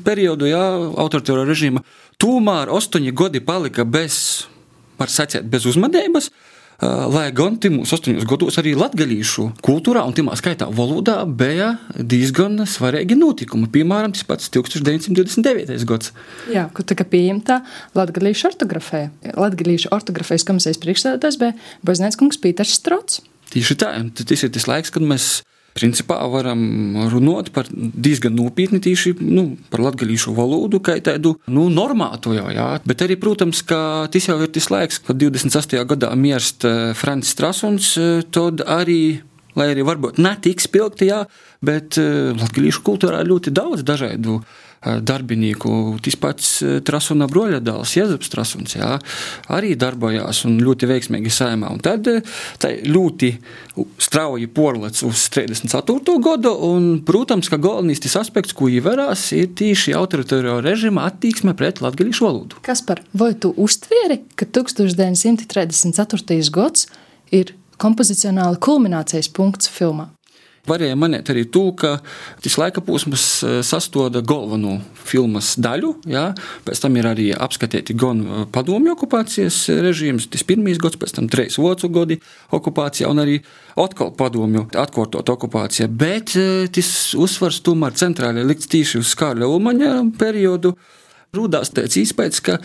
periodu, 0.05 0.49
jā, 0.49 0.63
autoritāro 0.99 1.45
režīmu. 1.47 1.85
Tomēr 2.19 2.71
astoņi 2.75 3.13
gadi 3.15 3.39
palika 3.45 3.85
bez, 3.87 4.47
var 4.99 5.11
sacīt, 5.13 5.45
bez 5.49 5.69
uzmanības. 5.69 6.33
Lai 6.79 7.25
gan 7.35 7.57
mūsu 7.59 7.97
astoņos 7.97 8.23
gados 8.23 8.55
arī 8.61 8.71
latviešu 8.79 9.49
kultūrā, 9.67 9.99
un 10.07 10.13
tā 10.15 10.23
skaitā 10.39 10.69
valodā, 10.71 11.17
bija 11.27 11.73
diezgan 11.91 12.63
svarīgi 12.63 13.17
notikumi. 13.19 13.67
Piemēram, 13.73 14.13
tas 14.15 14.23
pats 14.23 14.47
1929. 14.55 15.75
gads. 15.89 16.13
Jā, 16.47 16.69
kur 16.71 16.87
tika 16.87 17.03
pieņemta 17.03 17.59
latviešu 17.99 18.47
ortografija. 18.53 19.11
Latviešu 19.35 19.91
ortografijas 19.91 20.47
komisijas 20.47 20.79
priekšstādātājs 20.79 21.39
bija 21.43 21.57
Baznēckungs 21.83 22.39
Pīters 22.39 22.79
Strots. 22.79 23.19
Tieši 23.51 23.75
tā, 23.83 23.91
tas 24.15 24.47
ir 24.47 24.55
tas 24.55 24.71
laiks, 24.71 24.95
kad 24.95 25.03
mēs 25.03 25.41
principā 25.79 26.19
varam 26.31 26.61
runāt 27.11 27.51
par 27.55 27.69
diezgan 27.71 28.35
nopietni 28.37 28.81
tieši 28.83 29.15
nu, 29.23 29.45
par 29.71 29.83
latviešu 29.87 30.35
valodu, 30.37 30.81
kā 30.83 30.97
tādu 31.03 31.35
nu, 31.47 31.67
normātu 31.73 32.35
jau. 32.37 32.47
Jā. 32.53 32.69
Bet 32.87 33.05
arī, 33.05 33.17
protams, 33.19 33.63
ka 33.65 34.09
tas 34.11 34.29
jau 34.29 34.37
ir 34.43 34.51
tas 34.53 34.69
laiks, 34.73 35.01
kad 35.07 35.19
28. 35.21 35.81
gadā 35.89 36.11
mirst 36.19 36.67
eh, 36.67 36.91
Francis 36.97 37.35
Strasuns, 37.35 37.95
eh, 37.97 38.21
tad 38.29 38.65
arī 38.65 39.19
lai 39.57 39.71
arī 39.73 39.83
varbūt 39.83 40.19
ne 40.21 40.31
tik 40.39 40.61
spilgti, 40.63 41.09
jā, 41.09 41.23
bet 41.65 41.97
uh, 41.99 42.29
latviešu 42.37 42.83
kultūrā 42.85 43.17
ļoti 43.27 43.51
daudz 43.51 43.81
dažādu 43.83 44.37
uh, 44.37 44.68
darbinieku. 44.81 45.97
Tas 46.03 46.15
pats 46.19 46.51
uh, 46.63 46.77
Trasuna 46.85 47.27
broļa 47.29 47.59
dēls, 47.63 47.95
Jēzus 47.97 48.31
Trasuns, 48.31 48.75
jā, 48.77 48.97
arī 49.51 49.75
darbojās 49.79 50.45
un 50.47 50.59
ļoti 50.63 50.89
veiksmīgi 50.89 51.31
saimā. 51.33 51.71
Un 51.73 51.81
tad 51.83 52.07
tā 52.61 52.71
ļoti 52.87 53.33
strauji 54.01 54.47
porlec 54.55 55.03
uz 55.07 55.25
34. 55.33 56.17
gadu, 56.23 56.53
un, 56.69 56.89
protams, 57.05 57.51
ka 57.51 57.59
galvenais 57.61 58.01
tas 58.03 58.17
aspekts, 58.23 58.55
ko 58.55 58.69
ievērās, 58.71 59.29
ir 59.37 59.51
tieši 59.59 59.95
autoritāro 59.99 60.59
režīma 60.65 61.07
attieksme 61.09 61.55
pret 61.59 61.83
latviešu 61.83 62.27
valodu. 62.27 62.63
Kas 62.65 62.83
par, 62.85 63.03
vai 63.13 63.33
tu 63.35 63.53
uztvieri, 63.59 64.21
ka 64.39 64.47
1934. 64.47 66.39
gads 66.55 66.87
ir 67.35 67.53
kompozicionāli 67.79 68.59
kulminācijas 68.63 69.29
punkts 69.31 69.71
filmā. 69.71 70.09
Varēja 70.69 70.97
manēt 70.99 71.31
arī 71.33 71.45
to, 71.49 71.69
ka 71.77 71.97
tas 72.43 72.57
laika 72.61 72.83
posms 72.85 73.25
eh, 73.43 73.59
sastāvda 73.65 74.21
galveno 74.25 74.77
filmas 75.09 75.55
daļu. 75.61 75.95
Jā. 76.09 76.29
Pēc 76.67 76.83
tam 76.83 76.99
ir 76.99 77.09
arī 77.09 77.29
apskatīti 77.33 77.95
gan 77.99 78.21
eh, 78.23 78.43
padomju 78.53 78.93
okupācijas 78.95 79.61
režīms, 79.85 80.29
tas 80.33 80.45
pirmais 80.47 80.79
gads, 80.81 80.99
pēc 81.01 81.17
tam 81.17 81.31
trīs 81.31 81.59
otru 81.61 81.91
gadi 81.93 82.19
okupācijā 82.55 83.09
un 83.09 83.23
arī 83.25 83.39
atkal 83.79 84.13
padomju 84.17 84.67
atkārtot 84.77 85.33
okupācija. 85.35 85.89
Bet 85.89 86.35
eh, 86.39 86.69
tas 86.73 86.93
uzsvars 87.17 87.61
tomēr 87.65 87.97
centrāli 87.99 88.45
likts 88.47 88.69
tieši 88.71 89.01
uz 89.01 89.15
Kārļa 89.19 89.49
Ulmaņa 89.49 89.93
periodu. 90.19 90.75
Rūdās 91.35 91.69
tāds 91.69 91.93
iespējas, 92.01 92.41
ka 92.41 92.55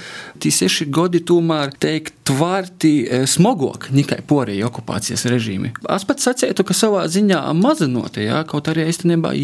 tie 0.41 0.49
seši 0.55 0.87
gadi 0.89 1.21
tomēr 1.21 1.75
teikt 1.77 2.15
tvārti 2.25 2.93
e, 3.05 3.19
smogāk 3.29 3.91
nekā 3.93 4.23
porēji 4.25 4.65
okupācijas 4.65 5.27
režīmi. 5.29 5.75
Es 5.93 6.07
pats 6.09 6.25
sacītu, 6.25 6.65
ka 6.65 6.77
savā 6.77 7.05
ziņā 7.13 7.43
mazinot, 7.59 8.17
ja, 8.23 8.41
kaut 8.49 8.71
arī 8.73 8.87
īstenībā 8.89 9.35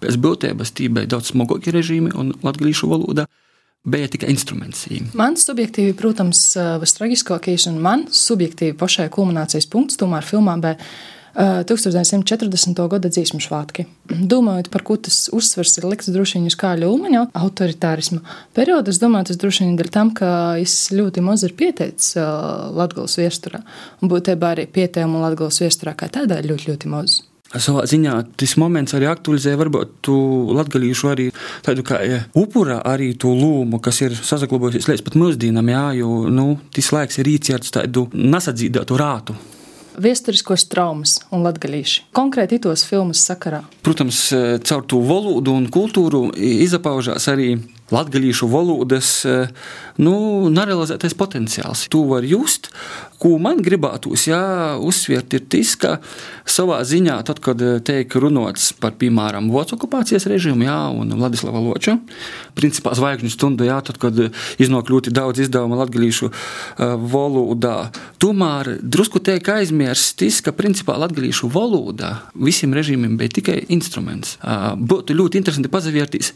pēc 0.00 0.16
būtības 0.22 0.74
tī 0.78 0.86
bija 0.92 1.10
daudz 1.16 1.32
smogāki 1.34 1.74
režīmi 1.74 2.14
un 2.14 2.30
latviešu 2.46 2.92
valoda 2.92 3.26
bija 3.84 4.10
tikai 4.12 4.30
instruments. 4.30 4.86
Man 5.18 5.38
subjektīvi, 5.40 5.96
protams, 5.98 6.52
vistraģiskākais 6.82 7.66
un 7.72 7.80
man 7.82 8.06
subjektīvi 8.12 8.76
pašai 8.78 9.08
kulminācijas 9.12 9.66
punkts 9.72 9.98
tomēr 10.00 10.26
filmā 10.26 10.54
bija 10.62 10.78
1940. 11.34 12.82
gada 12.90 13.10
dziesmu 13.12 13.40
svētki. 13.42 13.86
Domājot 14.10 14.70
par 14.72 14.84
ko 14.86 14.96
tas 14.98 15.28
uzsvers 15.34 15.78
ir 15.78 15.86
likts 15.90 16.10
droši 16.10 16.38
vien 16.38 16.50
uz 16.50 16.58
kāļa 16.58 16.90
ulmaņa 16.90 17.24
autoritārisma 17.38 18.20
periodu, 18.56 18.90
es 18.90 19.00
domāju, 19.02 19.30
tas 19.30 19.40
droši 19.40 19.66
vien 19.66 19.78
dēļ 19.78 19.90
tam, 19.94 20.12
ka 20.16 20.58
es 20.60 20.90
ļoti 20.94 21.24
maz 21.24 21.46
ir 21.46 21.54
pieteicis 21.58 22.16
Latgales 22.74 23.18
viesturā. 23.20 23.62
Un 24.02 24.10
būtībā 24.12 24.54
arī 24.56 24.66
pieteikumu 24.70 25.22
Latgales 25.22 25.62
viesturā 25.62 25.94
kā 25.98 26.10
tādā 26.10 26.40
ir 26.40 26.50
ļoti, 26.52 26.72
ļoti 26.72 26.90
maz. 26.90 27.20
Savā 27.50 27.82
ziņā 27.90 28.12
tas 28.38 28.52
moments 28.62 28.94
arī 28.94 29.08
aktualizē 29.10 29.56
varbūt 29.58 29.96
tu 30.06 30.14
latgalīšu 30.54 31.08
arī 31.10 31.24
tādu 31.66 31.82
kā 31.86 31.98
ja, 32.06 32.20
upura 32.38 32.78
arī 32.86 33.10
to 33.18 33.32
lūmu, 33.34 33.80
kas 33.82 33.98
ir 34.06 34.14
saglabājusies 34.14 34.86
līdz 34.86 35.02
pat 35.08 35.18
mūsdienām, 35.18 35.72
jā, 35.74 35.86
jo, 35.98 36.12
nu, 36.30 36.52
tas 36.70 36.92
laiks 36.94 37.18
ir 37.18 37.32
īcierts 37.32 37.74
tādu 37.74 38.06
nesadzīdātu 38.14 39.00
rātu 39.02 39.34
vēsturiskos 40.00 40.66
traumas 40.70 41.18
un 41.30 41.44
latgadījuši. 41.46 42.06
Konkrēti 42.16 42.60
tos 42.64 42.84
filmas 42.88 43.22
sakarā. 43.28 43.62
Protams, 43.86 44.22
caur 44.66 44.86
to 44.88 45.00
valodu 45.04 45.54
un 45.56 45.68
kultūru 45.72 46.28
izpaužās 46.36 47.28
arī 47.32 47.54
latviešu 47.90 48.48
valodas 48.50 49.24
eh, 49.26 49.50
nu, 50.00 50.48
nerealizētais 50.52 51.16
potenciāls. 51.18 51.86
To 51.92 52.06
var 52.10 52.26
just. 52.26 52.70
Ko 53.20 53.34
man 53.42 53.58
gribētos 53.60 54.24
jā, 54.30 54.40
uzsvērt, 54.80 55.34
ir 55.36 55.42
tas, 55.52 55.74
ka 55.76 55.90
savā 56.48 56.78
ziņā, 56.86 57.18
tad, 57.28 57.42
kad 57.44 57.60
eh, 57.62 57.78
tiek 57.84 58.14
runāts 58.16 58.70
par, 58.80 58.96
piemēram, 59.00 59.50
Vācu 59.50 59.76
okupācijas 59.76 60.28
režīmu 60.30 60.64
jā, 60.68 60.78
un 60.94 61.12
Vladislava 61.18 61.60
Loča, 61.62 61.98
principā 62.56 62.94
zvaigžņu 62.96 63.32
stundu, 63.34 63.66
jā, 63.68 63.80
tad, 63.84 63.98
kad 64.00 64.16
iznāk 64.62 64.92
ļoti 64.92 65.12
daudz 65.14 65.42
izdevumu 65.44 65.78
latviešu 65.80 66.30
uh, 66.30 66.94
valodā, 67.10 67.90
tomēr 68.22 68.76
drusku 68.80 69.20
tiek 69.24 69.46
aizmirsts 69.52 70.14
tas, 70.20 70.40
ka 70.44 70.54
principā 70.56 70.96
latviešu 71.00 71.50
valoda 71.52 72.14
visiem 72.34 72.74
režīmiem 72.76 73.18
bija 73.20 73.36
tikai 73.40 73.58
instruments. 73.74 74.36
Būtu 74.80 75.16
ļoti 75.16 75.40
interesanti 75.40 75.72
pazavērties 75.72 76.34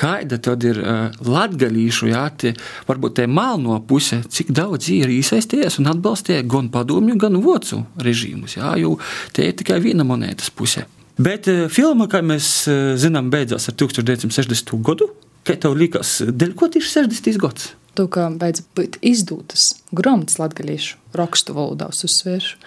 kāda 0.00 0.38
tad 0.42 0.64
ir 0.66 0.80
uh, 0.80 1.00
latgadījušu, 1.26 2.10
jā, 2.10 2.24
tie, 2.40 2.54
varbūt 2.88 3.18
tā 3.20 3.26
melno 3.30 3.78
puse, 3.86 4.22
cik 4.32 4.54
daudz 4.56 4.88
ir 4.94 5.12
iesaistījies 5.12 5.80
un 5.82 5.90
atbalstīja 5.92 6.46
gan 6.48 6.70
padomju, 6.72 7.18
gan 7.20 7.40
vocu 7.44 7.82
režīmus, 8.00 8.56
jā, 8.58 8.72
jo 8.80 8.96
tie 9.36 9.50
ir 9.50 9.58
tikai 9.60 9.80
viena 9.84 10.06
monētas 10.08 10.52
puse. 10.54 10.86
Bet 11.20 11.50
uh, 11.52 11.66
filma, 11.72 12.08
kā 12.10 12.22
mēs 12.24 12.52
uh, 12.70 12.94
zinām, 13.00 13.28
beidzās 13.32 13.68
ar 13.68 13.76
1960. 13.76 14.78
gadu. 14.86 15.10
Kā 15.44 15.54
tev 15.56 15.72
liekas, 15.76 16.18
dēļ 16.36 16.50
ko 16.56 16.68
tieši 16.68 16.90
60. 17.00 17.38
gads? 17.40 17.70
To, 17.98 18.06
kā 18.12 18.28
beidz 18.38 18.62
būt 18.76 19.00
izdotas 19.04 19.72
grāmatas 19.96 20.38
latviešu 20.38 20.98
rakstu 21.16 21.56
valodā 21.56 21.88
uzsvēršu. 21.90 22.60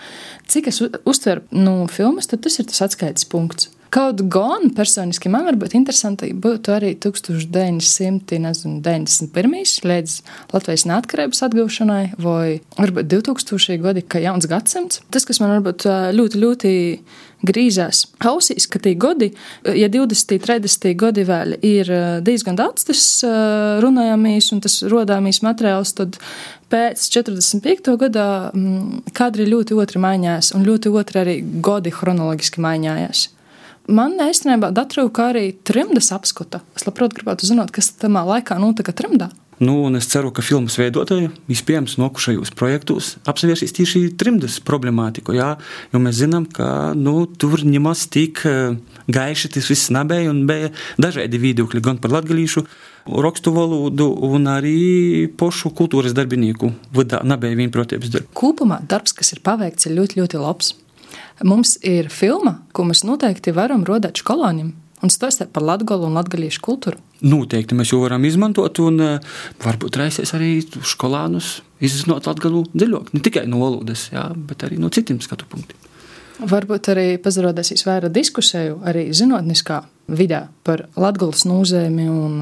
Cik 0.51 0.67
es 0.71 0.81
uztveru 0.83 1.45
no 1.53 1.83
nu, 1.83 1.87
filmas, 1.91 2.27
tad 2.27 2.43
tas 2.43 2.59
ir 2.59 2.67
tas 2.69 2.83
atskaites 2.89 3.27
punkts. 3.29 3.69
Kaut 3.93 4.23
gan 4.33 4.71
personiski 4.73 5.29
man 5.29 5.43
varbūt 5.45 5.75
interesanti 5.77 6.31
būtu 6.33 6.71
arī 6.73 6.95
1991. 6.97 8.79
līdz 9.85 10.15
Latvijas 10.49 10.85
neatkarības 10.89 11.43
atgūšanai, 11.45 12.05
vai 12.17 12.57
varbūt 12.79 13.05
2000. 13.11 13.77
gadi, 13.83 14.01
kā 14.01 14.17
jauns 14.23 14.49
gadsimts. 14.49 14.97
Tas, 15.13 15.27
kas 15.29 15.37
man 15.43 15.53
varbūt 15.53 15.85
ļoti, 16.17 16.35
ļoti 16.41 16.71
grīzās 17.45 17.97
ausīs, 18.25 18.65
ka 18.65 18.81
tie 18.81 18.95
gadi, 18.97 19.29
ja 19.77 19.87
20, 19.93 20.41
30 20.41 20.97
gadi 20.97 21.21
vēl 21.29 21.61
ir 21.61 21.85
diezgan 22.25 22.57
daudz 22.57 22.89
tas 22.89 23.03
runājamīs 23.85 24.49
un 24.55 24.59
tas 24.65 24.79
rodāmīs 24.89 25.43
materiāls, 25.45 25.93
tad 25.99 26.17
pēc 26.73 26.97
45. 27.13 27.93
gadā 28.07 28.49
kadri 29.13 29.45
ļoti 29.53 29.77
otri 29.77 30.01
mainījās 30.01 30.49
un 30.57 30.65
ļoti 30.65 30.89
otri 30.97 31.17
arī 31.27 31.37
gadi 31.61 31.93
chronoloģiski 31.93 32.57
mainījās. 32.63 33.29
Man 33.91 34.15
īstenībā 34.23 34.71
datrūka 34.71 35.31
arī 35.33 35.49
trimdas 35.67 36.13
apskata. 36.15 36.61
Es 36.77 36.85
labprāt 36.87 37.15
gribētu 37.17 37.49
zināt, 37.49 37.73
kas 37.75 37.91
tamā 37.99 38.23
laikā 38.27 38.55
notika 38.61 38.95
trimdā. 38.95 39.29
Nu, 39.63 39.75
es 39.95 40.07
ceru, 40.09 40.31
ka 40.33 40.43
filmas 40.43 40.75
veidotāji, 40.79 41.29
iespējams, 41.51 41.97
nokušajos 42.01 42.51
projektos 42.57 43.13
apsvērsīs 43.29 43.75
tieši 43.77 44.01
trimdas 44.19 44.57
problemātiku. 44.65 45.35
Jā, 45.37 45.53
jo 45.93 46.01
mēs 46.03 46.17
zinām, 46.23 46.47
ka 46.49 46.93
nu, 46.97 47.25
tur 47.27 47.61
nemaz 47.67 48.07
tik 48.11 48.41
eh, 48.49 48.73
gaiši 49.13 49.53
tas 49.53 49.69
viss 49.71 49.91
nebija 49.93 50.31
un 50.31 50.43
bija 50.49 50.73
dažādi 50.97 51.39
viedokļi 51.43 51.83
gan 51.85 52.01
par 52.01 52.15
latgalīšu 52.17 52.65
rakstu 53.23 53.51
valodu, 53.53 54.07
un 54.25 54.47
arī 54.47 55.27
pošu 55.37 55.73
kultūras 55.75 56.15
darbinieku 56.15 56.71
vidā 56.95 57.19
nebija 57.27 57.59
vienprotības 57.59 58.13
darba. 58.15 58.31
Kopumā 58.39 58.79
darbs, 58.89 59.15
kas 59.15 59.35
ir 59.35 59.43
paveikts, 59.43 59.89
ir 59.89 59.99
ļoti, 59.99 60.23
ļoti 60.23 60.41
labs. 60.41 60.73
Mums 61.43 61.75
ir 61.83 62.07
filma, 62.13 62.57
ko 62.71 62.85
mēs 62.87 63.03
noteikti 63.03 63.51
varam 63.55 63.83
rodēt 63.87 64.21
skolāņiem. 64.23 64.71
Un 65.03 65.11
stāstīt 65.11 65.49
par 65.51 65.65
latgabalu 65.67 66.07
un 66.07 66.15
latgabaliešu 66.15 66.61
kultūru. 66.63 66.99
Noteikti 67.27 67.75
mēs 67.75 67.91
jau 67.91 67.99
varam 68.05 68.23
izmantot, 68.23 68.79
un 68.79 69.01
uh, 69.03 69.33
varbūt 69.63 69.99
reizēs 69.99 70.31
arī 70.37 70.61
skolānus 70.63 71.57
izzinot 71.83 72.29
latgabalu 72.29 72.63
dziļāk. 72.71 73.11
Ne 73.11 73.23
tikai 73.23 73.43
no 73.51 73.59
valodas, 73.59 74.07
jā, 74.13 74.29
bet 74.47 74.63
arī 74.63 74.79
no 74.79 74.87
citiem 74.93 75.19
skatu 75.23 75.47
punktiem. 75.51 75.89
Varbūt 76.49 76.89
arī 76.93 77.07
pazarodēsīs 77.21 77.83
vairāk 77.85 78.15
diskusiju 78.15 78.79
arī 78.89 79.09
zinātniskā 79.15 79.81
vidē 80.15 80.45
par 80.63 80.87
Latvijas 80.95 81.43
nūzēmi 81.47 82.07
un 82.09 82.39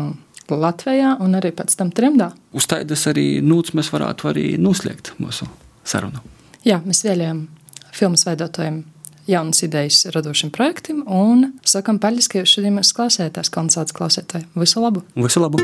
Latvijā 0.52 1.16
un 1.24 1.38
arī 1.40 1.52
pēc 1.56 1.74
tam 1.80 1.90
trimdā. 1.96 2.32
Uz 2.54 2.68
tādas 2.70 3.08
arī 3.10 3.42
nūts 3.42 3.74
mēs 3.78 3.90
varētu 3.94 4.30
arī 4.32 4.46
noslēgt 4.62 5.14
mūsu 5.22 5.48
sarunu. 5.88 6.22
Jā, 6.68 6.82
mēs 6.86 7.04
vēlējām 7.08 7.46
filmas 7.96 8.26
veidotājiem 8.28 8.84
jaunas 9.30 9.64
idejas 9.64 10.06
radošiem 10.16 10.52
projektiem 10.52 11.04
un 11.08 11.52
sakam 11.68 12.00
paldies, 12.02 12.30
ka 12.32 12.42
jūs 12.42 12.58
šodien 12.58 12.76
mēs 12.78 12.94
klausētājs, 12.98 13.52
konsāts 13.54 13.96
klausētāji. 13.96 14.48
Visu 14.58 14.84
labu! 14.84 15.04
Visu 15.16 15.44
labu! 15.44 15.62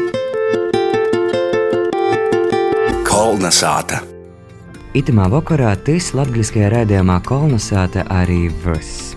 Kolnesāta! 3.07 4.03
Itamā 4.97 5.27
vakarā 5.29 5.75
tas 5.85 6.13
latviskajā 6.17 6.71
raidījumā 6.73 7.19
Kolnesāta 7.27 8.05
arī 8.13 8.47
viss. 8.63 9.13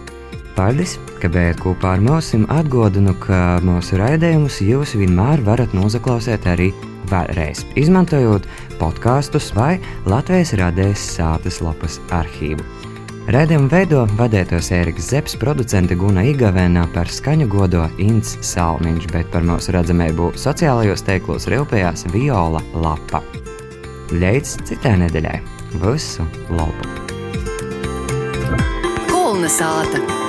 Paldies, 0.56 0.98
ka 1.22 1.30
bijāt 1.32 1.60
kopā 1.62 1.94
ar 1.96 2.02
mums. 2.04 2.32
Atgādinu, 2.52 3.14
ka 3.22 3.60
mūsu 3.64 4.00
raidījumus 4.00 4.58
jūs 4.66 4.96
vienmēr 4.98 5.40
varat 5.46 5.72
noklausīt 5.76 6.44
arī 6.50 6.68
vēlreiz, 7.10 7.64
izmantojot 7.80 8.44
podkastus 8.82 9.54
vai 9.56 9.78
Latvijas 10.10 10.52
radijas 10.60 11.06
sātas 11.16 11.62
lapas 11.64 12.00
arhīvu. 12.12 12.79
Raidījumu 13.30 13.68
veido 13.70 14.00
vadītājs 14.18 14.72
Eriks 14.74 15.06
Zepes, 15.12 15.36
producente 15.38 15.94
Guna 15.94 16.24
Igavēnā 16.26 16.82
par 16.90 17.06
skaņu 17.14 17.46
godo 17.52 17.84
Inns 18.02 18.32
Salmiņš, 18.42 19.06
bet 19.12 19.30
par 19.30 19.46
mūsu 19.46 19.70
redzamību 19.76 20.32
sociālajos 20.34 21.06
teiklos 21.06 21.46
rilpējās 21.52 22.08
Viola 22.10 22.58
Lapa. 22.74 23.22
Līdz 24.10 24.56
citai 24.66 24.96
nedēļai! 25.04 25.36
Visu 25.78 26.26
labu! 26.50 26.90
Kulna 29.12 29.52
sāta! 29.60 30.19